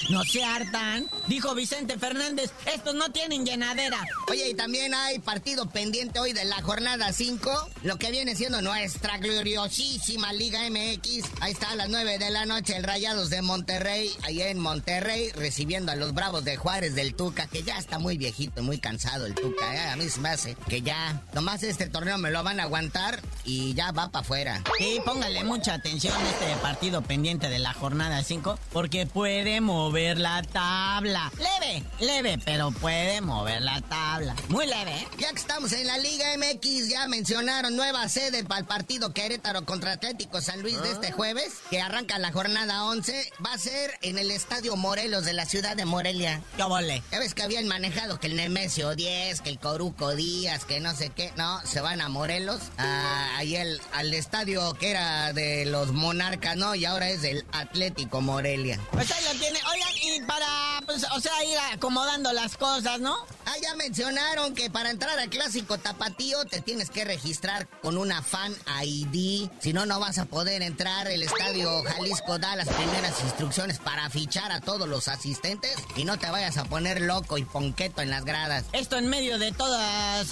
No 0.10 0.23
se 0.23 0.43
hartan. 0.43 1.08
Dijo 1.28 1.54
Vicente 1.54 1.99
Fernández, 1.99 2.52
estos 2.73 2.95
no 2.95 3.12
tienen 3.12 3.45
llenadera. 3.45 3.97
Oye, 4.28 4.49
y 4.49 4.54
también 4.56 4.93
hay 4.93 5.19
partido 5.19 5.69
pendiente 5.69 6.19
hoy 6.19 6.34
de 6.34 6.45
la 6.45 6.62
jornada 6.62 7.12
5, 7.12 7.69
lo 7.84 7.97
que 7.97 8.10
viene 8.10 8.36
siendo 8.36 8.62
nuestra 8.62 9.17
gloriosísima 9.17 10.34
Liga 10.34 10.62
MX. 10.69 11.25
Ahí 11.41 11.52
está 11.52 11.71
a 11.71 11.75
las 11.75 11.89
9 11.89 12.17
de 12.17 12.30
la 12.32 12.45
noche 12.45 12.78
el 12.78 12.84
Rayados 12.84 13.30
de 13.30 13.41
Monterrey, 13.41 14.10
ahí 14.23 14.41
en 14.41 14.60
Monterrey, 14.60 15.32
recibiendo 15.34 15.91
a 15.91 15.95
los 15.95 16.13
Bravos 16.13 16.45
de 16.45 16.56
Juárez 16.56 16.95
del 16.95 17.15
Tuca, 17.15 17.47
que 17.47 17.63
ya 17.63 17.78
está 17.78 17.99
muy 17.99 18.17
viejito, 18.17 18.63
muy 18.63 18.80
cansado 18.80 19.25
el 19.25 19.36
Tuca. 19.36 19.75
¿eh? 19.75 19.89
A 19.89 19.95
mí 19.95 20.10
se 20.10 20.19
me 20.21 20.30
hace 20.30 20.56
que 20.67 20.82
ya, 20.82 21.21
nomás 21.34 21.62
este 21.63 21.88
torneo 21.88 22.17
me 22.17 22.32
lo 22.32 22.41
van 22.43 22.60
a 22.60 22.63
aguantar 22.63 23.21
y 23.43 23.73
ya 23.73 23.91
va 23.91 24.10
para 24.10 24.21
afuera. 24.21 24.63
Sí, 24.78 24.99
póngale 25.06 25.43
mucha 25.43 25.73
atención 25.75 26.29
este 26.30 26.56
partido 26.58 27.02
pendiente 27.02 27.50
de 27.50 27.58
la 27.58 27.74
jornada 27.74 28.24
5, 28.24 28.60
porque 28.72 29.08
puede 29.08 29.62
mover 29.62 30.20
la 30.20 30.44
tabla. 30.44 31.32
Leve, 31.38 31.84
leve, 32.00 32.39
pero 32.46 32.72
puede 32.72 33.20
mover 33.22 33.63
la 33.63 33.82
tabla. 33.82 34.36
Muy 34.50 34.68
leve, 34.68 34.92
¿eh? 34.92 35.08
Ya 35.18 35.30
que 35.30 35.38
estamos 35.39 35.72
en 35.74 35.88
la 35.88 35.98
Liga 35.98 36.26
MX, 36.38 36.89
ya 36.89 37.08
mencionaron 37.08 37.76
nueva 37.76 38.08
sede 38.10 38.44
para 38.44 38.62
el 38.62 38.68
partido 38.68 39.12
Querétaro 39.12 39.65
contra 39.65 39.94
Atlético 39.94 40.39
San 40.39 40.62
Luis 40.62 40.80
de 40.82 40.92
este 40.92 41.12
jueves, 41.12 41.62
que 41.72 41.82
arranca 41.82 42.20
la 42.20 42.32
jornada 42.32 42.86
11. 42.86 43.32
Va 43.44 43.54
a 43.54 43.58
ser 43.58 43.92
en 44.02 44.20
el 44.20 44.30
Estadio 44.30 44.76
Morelos 44.76 45.26
de 45.26 45.34
la 45.34 45.46
ciudad 45.46 45.76
de 45.76 45.86
Morelia. 45.86 46.42
¿Qué 46.56 46.63
vole? 46.63 47.02
Ya 47.12 47.20
ves 47.20 47.34
que 47.34 47.42
habían 47.42 47.68
manejado 47.68 48.20
que 48.20 48.28
el 48.28 48.36
Nemesio 48.36 48.96
10, 48.96 49.42
que 49.42 49.50
el 49.50 49.60
Coruco 49.60 50.15
Díaz, 50.15 50.65
que 50.65 50.80
no 50.80 50.94
sé 50.94 51.10
qué. 51.10 51.34
No, 51.38 51.60
se 51.65 51.82
van 51.82 52.02
a 52.02 52.10
Morelos, 52.10 52.62
a, 52.78 53.38
ahí 53.38 53.56
el, 53.56 53.82
al 53.94 54.13
estadio 54.13 54.74
que 54.76 54.92
era 54.92 55.34
de 55.34 55.65
los 55.65 55.92
Monarcas, 56.10 56.58
¿no? 56.58 56.74
Y 56.74 56.86
ahora 56.86 57.08
es 57.10 57.22
del 57.22 57.45
Atlético 57.52 58.19
Morelia. 58.19 58.80
Pues 58.91 59.12
ahí 59.12 59.24
lo 59.32 59.39
tiene. 59.39 59.60
Oigan, 59.72 59.89
y 60.02 60.22
para, 60.26 60.82
pues, 60.88 61.06
o 61.15 61.19
sea, 61.19 61.45
ir 61.45 61.56
acomodando 61.72 62.34
las 62.34 62.58
cosas, 62.58 63.00
¿no? 63.00 63.15
Ah, 63.45 63.54
ya 63.62 63.76
mencionaron 63.76 64.56
que 64.56 64.72
para 64.72 64.89
entrar 64.89 65.19
al 65.19 65.30
clásico 65.30 65.78
tapatío 65.78 66.45
te 66.45 66.62
tienes 66.62 66.89
que 66.89 67.06
registrar 67.06 67.67
con 67.84 67.95
una 67.95 68.24
fan 68.24 68.56
ID. 68.84 69.50
Si 69.60 69.72
no, 69.72 69.86
no 69.86 70.00
vas 70.00 70.17
a 70.17 70.26
poder 70.26 70.63
entrar. 70.63 71.08
El 71.10 71.22
estadio 71.22 71.84
Jalisco 71.84 72.39
da 72.39 72.56
las 72.56 72.69
primeras 72.69 73.22
instrucciones 73.24 73.78
para 73.78 74.10
fichar 74.10 74.52
a 74.52 74.62
todos 74.62 74.89
los 74.89 75.08
asistentes 75.10 75.76
y 75.95 76.06
no 76.06 76.17
te 76.17 76.32
vayas 76.32 76.58
a 76.58 76.65
poner 76.65 77.02
loco 77.02 77.38
y 77.38 77.43
ponqueto 77.43 78.02
en 78.02 78.10
las 78.10 78.26
gradas. 78.26 78.65
Esto 78.72 78.98
en 78.98 79.10
medio 79.10 79.38
de 79.38 79.52
todos 79.52 79.80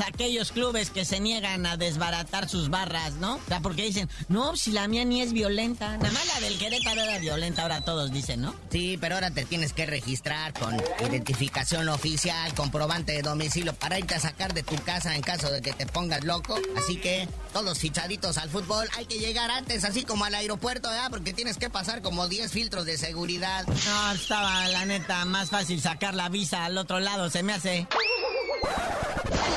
aquellos 0.01 0.51
clubes 0.51 0.89
que 0.89 1.05
se 1.05 1.19
niegan 1.19 1.67
a 1.67 1.77
desbaratar 1.77 2.49
sus 2.49 2.69
barras, 2.69 3.13
¿no? 3.13 3.35
O 3.35 3.47
sea, 3.47 3.59
porque 3.59 3.83
dicen, 3.83 4.09
no, 4.27 4.55
si 4.55 4.71
la 4.71 4.87
mía 4.87 5.05
ni 5.05 5.21
es 5.21 5.33
violenta. 5.33 5.66
Nada 5.75 6.11
más 6.11 6.27
la 6.27 6.39
del 6.39 6.57
Querétaro 6.57 7.01
era 7.01 7.19
violenta, 7.19 7.63
ahora 7.63 7.81
todos 7.81 8.11
dicen, 8.11 8.41
¿no? 8.41 8.55
Sí, 8.71 8.97
pero 8.99 9.15
ahora 9.15 9.31
te 9.31 9.45
tienes 9.45 9.73
que 9.73 9.85
registrar 9.85 10.53
con 10.53 10.75
identificación 11.05 11.89
oficial, 11.89 12.53
comprobante 12.53 13.11
de 13.13 13.21
domicilio 13.21 13.73
para 13.73 13.99
irte 13.99 14.15
a 14.15 14.19
sacar 14.19 14.53
de 14.53 14.63
tu 14.63 14.75
casa 14.83 15.15
en 15.15 15.21
caso 15.21 15.51
de 15.51 15.61
que 15.61 15.73
te 15.73 15.85
pongas 15.85 16.23
loco. 16.23 16.57
Así 16.77 16.97
que 16.97 17.27
todos 17.53 17.79
fichaditos 17.79 18.37
al 18.37 18.49
fútbol, 18.49 18.87
hay 18.97 19.05
que 19.05 19.19
llegar 19.19 19.51
antes, 19.51 19.83
así 19.83 20.03
como 20.03 20.25
al 20.25 20.35
aeropuerto, 20.35 20.89
¿verdad? 20.89 21.09
Porque 21.09 21.33
tienes 21.33 21.57
que 21.57 21.69
pasar 21.69 22.01
como 22.01 22.27
10 22.27 22.51
filtros 22.51 22.85
de 22.85 22.97
seguridad. 22.97 23.65
No, 23.67 24.11
estaba 24.13 24.67
la 24.69 24.85
neta 24.85 25.25
más 25.25 25.49
fácil 25.49 25.81
sacar 25.81 26.13
la 26.13 26.29
visa 26.29 26.65
al 26.65 26.77
otro 26.77 26.99
lado, 26.99 27.29
se 27.29 27.43
me 27.43 27.53
hace. 27.53 27.87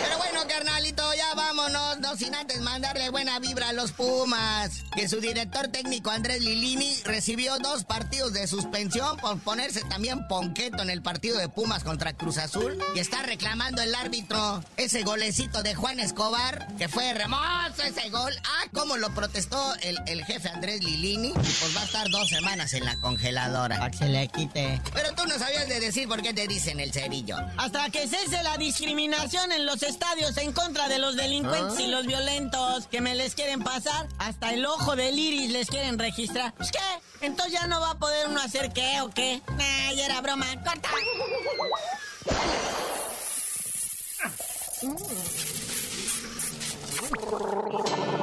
Pero 0.02 0.18
bueno, 0.18 0.29
carnalito, 0.46 1.02
ya 1.14 1.34
vámonos, 1.34 1.98
no 2.00 2.16
sin 2.16 2.34
antes 2.34 2.60
mandarle 2.60 3.10
buena 3.10 3.38
vibra 3.38 3.70
a 3.70 3.72
los 3.72 3.92
Pumas. 3.92 4.84
Que 4.94 5.08
su 5.08 5.20
director 5.20 5.68
técnico 5.68 6.10
Andrés 6.10 6.40
Lilini 6.40 6.96
recibió 7.04 7.58
dos 7.58 7.84
partidos 7.84 8.32
de 8.32 8.46
suspensión 8.46 9.16
por 9.18 9.38
ponerse 9.40 9.82
también 9.82 10.26
ponqueto 10.28 10.82
en 10.82 10.90
el 10.90 11.02
partido 11.02 11.38
de 11.38 11.48
Pumas 11.48 11.84
contra 11.84 12.12
Cruz 12.12 12.38
Azul. 12.38 12.78
Y 12.94 12.98
está 12.98 13.22
reclamando 13.22 13.82
el 13.82 13.94
árbitro 13.94 14.64
ese 14.76 15.02
golecito 15.02 15.62
de 15.62 15.74
Juan 15.74 16.00
Escobar, 16.00 16.66
que 16.76 16.88
fue 16.88 17.08
hermoso 17.08 17.82
ese 17.84 18.08
gol. 18.10 18.32
Ah, 18.44 18.68
cómo 18.72 18.96
lo 18.96 19.14
protestó 19.14 19.74
el, 19.82 19.98
el 20.06 20.24
jefe 20.24 20.48
Andrés 20.48 20.82
Lilini. 20.82 21.28
Y 21.28 21.32
pues 21.32 21.76
va 21.76 21.82
a 21.82 21.84
estar 21.84 22.10
dos 22.10 22.28
semanas 22.28 22.72
en 22.74 22.84
la 22.84 22.96
congeladora. 23.00 23.78
Para 23.78 23.90
que 23.90 23.98
se 23.98 24.08
le 24.08 24.28
quite. 24.28 24.80
Pero 24.92 25.12
tú 25.14 25.26
no 25.26 25.38
sabías 25.38 25.68
de 25.68 25.80
decir 25.80 26.08
por 26.08 26.22
qué 26.22 26.32
te 26.32 26.46
dicen 26.46 26.80
el 26.80 26.92
cerillo. 26.92 27.36
Hasta 27.56 27.90
que 27.90 28.06
cese 28.08 28.42
la 28.42 28.56
discriminación 28.56 29.52
en 29.52 29.66
los 29.66 29.82
estadios 29.82 30.29
en 30.38 30.52
contra 30.52 30.88
de 30.88 30.98
los 30.98 31.16
delincuentes 31.16 31.78
y 31.78 31.86
los 31.86 32.00
los 32.00 32.06
violentos 32.06 32.86
que 32.86 33.02
me 33.02 33.14
les 33.14 33.34
quieren 33.34 33.62
pasar, 33.62 34.08
hasta 34.18 34.54
el 34.54 34.64
ojo 34.64 34.96
del 34.96 35.18
iris 35.18 35.50
les 35.50 35.68
quieren 35.68 35.98
registrar. 35.98 36.54
¿Pues 36.54 36.70
qué? 36.72 36.78
Entonces 37.20 37.52
ya 37.52 37.66
no 37.66 37.78
va 37.78 37.90
a 37.90 37.98
poder 37.98 38.26
uno 38.26 38.40
hacer 38.40 38.72
qué 38.72 39.02
o 39.02 39.10
qué. 39.10 39.42
Nah, 39.58 39.92
ya 39.92 40.06
era 40.06 40.22
broma. 40.22 40.46
¡Corta! 40.64 40.88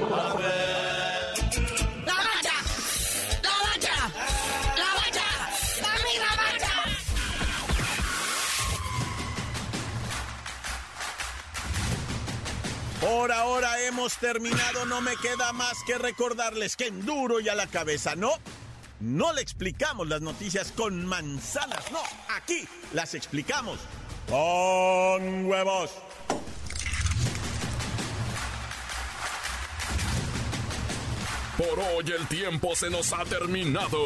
¡La 0.10 0.34
Por 13.08 13.32
ahora 13.32 13.82
hemos 13.84 14.18
terminado, 14.18 14.86
no 14.86 15.00
me 15.00 15.16
queda 15.16 15.54
más 15.54 15.78
que 15.86 15.98
recordarles 15.98 16.76
que 16.76 16.88
en 16.88 17.06
duro 17.06 17.40
y 17.40 17.48
a 17.48 17.56
la 17.56 17.66
cabeza, 17.66 18.18
no, 18.18 18.34
no 19.00 19.32
le 19.32 19.42
explicamos 19.42 20.10
las 20.10 20.20
noticias 20.20 20.74
con 20.74 21.06
manzanas, 21.06 21.90
no, 21.90 22.02
aquí 22.36 22.68
las 22.92 23.14
explicamos 23.14 23.80
con 24.28 25.46
huevos. 25.46 25.92
Por 31.58 31.80
hoy 31.80 32.12
el 32.12 32.28
tiempo 32.28 32.76
se 32.76 32.90
nos 32.90 33.14
ha 33.14 33.24
terminado. 33.24 34.06